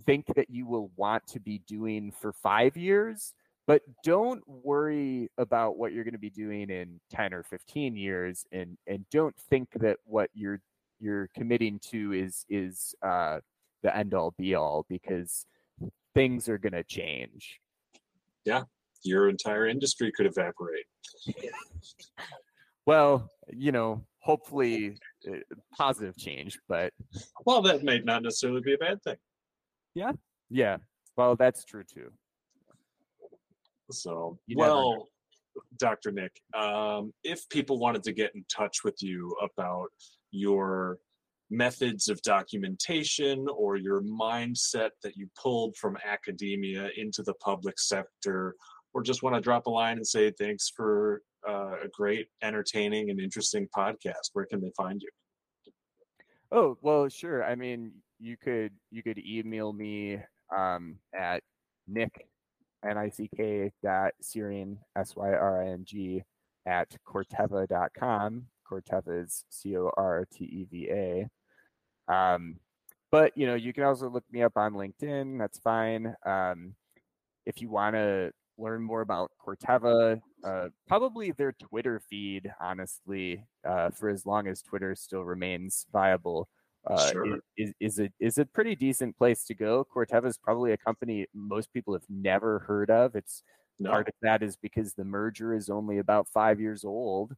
[0.05, 3.33] think that you will want to be doing for five years,
[3.67, 8.45] but don't worry about what you're going to be doing in 10 or 15 years
[8.51, 10.61] and and don't think that what you're
[10.99, 13.39] you're committing to is is uh,
[13.81, 15.45] the end all be all because
[16.13, 17.59] things are going to change.
[18.45, 18.63] Yeah,
[19.03, 20.85] your entire industry could evaporate.
[22.85, 25.37] well, you know, hopefully uh,
[25.77, 26.93] positive change, but
[27.45, 29.17] well, that may not necessarily be a bad thing.
[29.93, 30.13] Yeah,
[30.49, 30.77] yeah.
[31.17, 32.11] Well, that's true too.
[33.91, 35.09] So, you well,
[35.77, 36.11] Dr.
[36.11, 39.89] Nick, um, if people wanted to get in touch with you about
[40.31, 40.97] your
[41.49, 48.55] methods of documentation or your mindset that you pulled from academia into the public sector,
[48.93, 53.09] or just want to drop a line and say thanks for uh, a great, entertaining,
[53.09, 55.09] and interesting podcast, where can they find you?
[56.51, 57.43] Oh well, sure.
[57.43, 60.19] I mean, you could you could email me
[60.55, 61.41] um, at
[61.87, 62.27] nick
[62.85, 66.23] n i c k dot syring s y r i n g
[66.65, 68.45] at corteva.com.
[68.69, 71.29] Corteva is C O R T E V A.
[72.13, 72.57] Um,
[73.11, 75.37] but you know, you can also look me up on LinkedIn.
[75.37, 76.15] That's fine.
[76.25, 76.75] Um,
[77.45, 83.89] if you want to learn more about Corteva, uh, probably their Twitter feed, honestly, uh,
[83.89, 86.49] for as long as Twitter still remains viable,
[86.87, 87.39] uh, sure.
[87.57, 89.85] is, is a is a pretty decent place to go.
[89.95, 93.15] Corteva is probably a company most people have never heard of.
[93.15, 93.43] It's
[93.79, 93.91] no.
[93.91, 97.35] part of that is because the merger is only about five years old,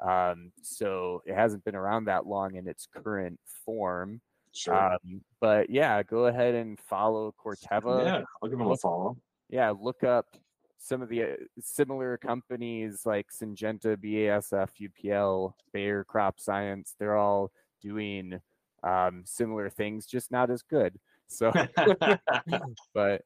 [0.00, 4.20] um, so it hasn't been around that long in its current form.
[4.54, 4.74] Sure.
[4.74, 8.04] Um, but yeah, go ahead and follow Corteva.
[8.04, 9.18] Yeah, I'll give them a follow.
[9.50, 10.26] Yeah, look up
[10.78, 11.26] some of the uh,
[11.60, 16.94] similar companies like Syngenta, BASF, UPL, Bayer Crop Science.
[16.98, 17.50] They're all
[17.82, 18.40] doing
[18.82, 20.98] um, similar things, just not as good.
[21.28, 21.52] So,
[22.94, 23.22] but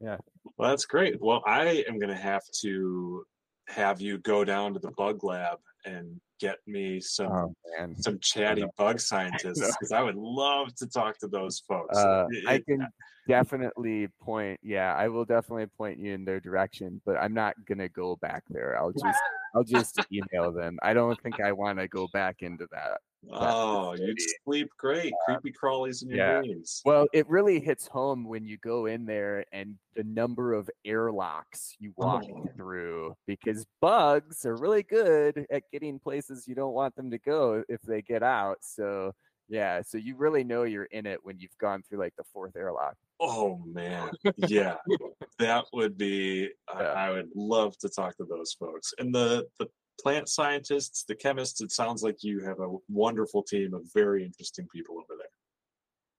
[0.00, 0.18] yeah.
[0.56, 1.20] Well, that's great.
[1.20, 3.24] Well, I am going to have to
[3.68, 7.54] have you go down to the bug lab and get me some oh,
[7.98, 11.96] some chatty bug scientists because I would love to talk to those folks.
[11.96, 12.88] Uh, it, I can
[13.28, 14.58] definitely point.
[14.62, 18.42] Yeah, I will definitely point you in their direction, but I'm not gonna go back
[18.50, 18.76] there.
[18.76, 19.20] I'll just
[19.54, 20.78] I'll just email them.
[20.82, 22.98] I don't think I want to go back into that
[23.30, 25.12] Oh, you'd sleep great.
[25.24, 26.38] Creepy crawlies in your yeah.
[26.40, 26.82] dreams.
[26.84, 31.76] Well, it really hits home when you go in there and the number of airlocks
[31.78, 32.46] you walk oh.
[32.56, 37.62] through because bugs are really good at getting places you don't want them to go
[37.68, 38.58] if they get out.
[38.60, 39.12] So,
[39.48, 42.56] yeah, so you really know you're in it when you've gone through like the fourth
[42.56, 42.96] airlock.
[43.20, 44.10] Oh man,
[44.48, 44.76] yeah,
[45.38, 46.50] that would be.
[46.74, 46.80] Yeah.
[46.80, 48.92] I, I would love to talk to those folks.
[48.98, 49.68] And the the
[50.02, 51.60] plant scientists, the chemists.
[51.60, 55.28] It sounds like you have a wonderful team of very interesting people over there.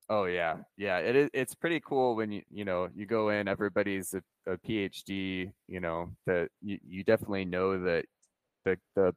[0.10, 0.98] Oh yeah, yeah.
[0.98, 1.30] It is.
[1.34, 3.48] It's pretty cool when you you know you go in.
[3.48, 5.52] Everybody's a, a PhD.
[5.68, 8.06] You know that you, you definitely know that
[8.66, 9.16] the the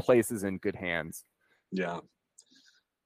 [0.00, 1.24] place is in good hands.
[1.72, 1.98] Yeah.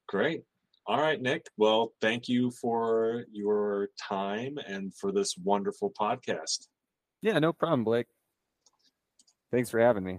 [0.09, 0.43] Great.
[0.87, 1.47] All right, Nick.
[1.57, 6.67] Well, thank you for your time and for this wonderful podcast.
[7.23, 8.09] Yeah, no problem, Blake.
[9.53, 10.19] Thanks for having me.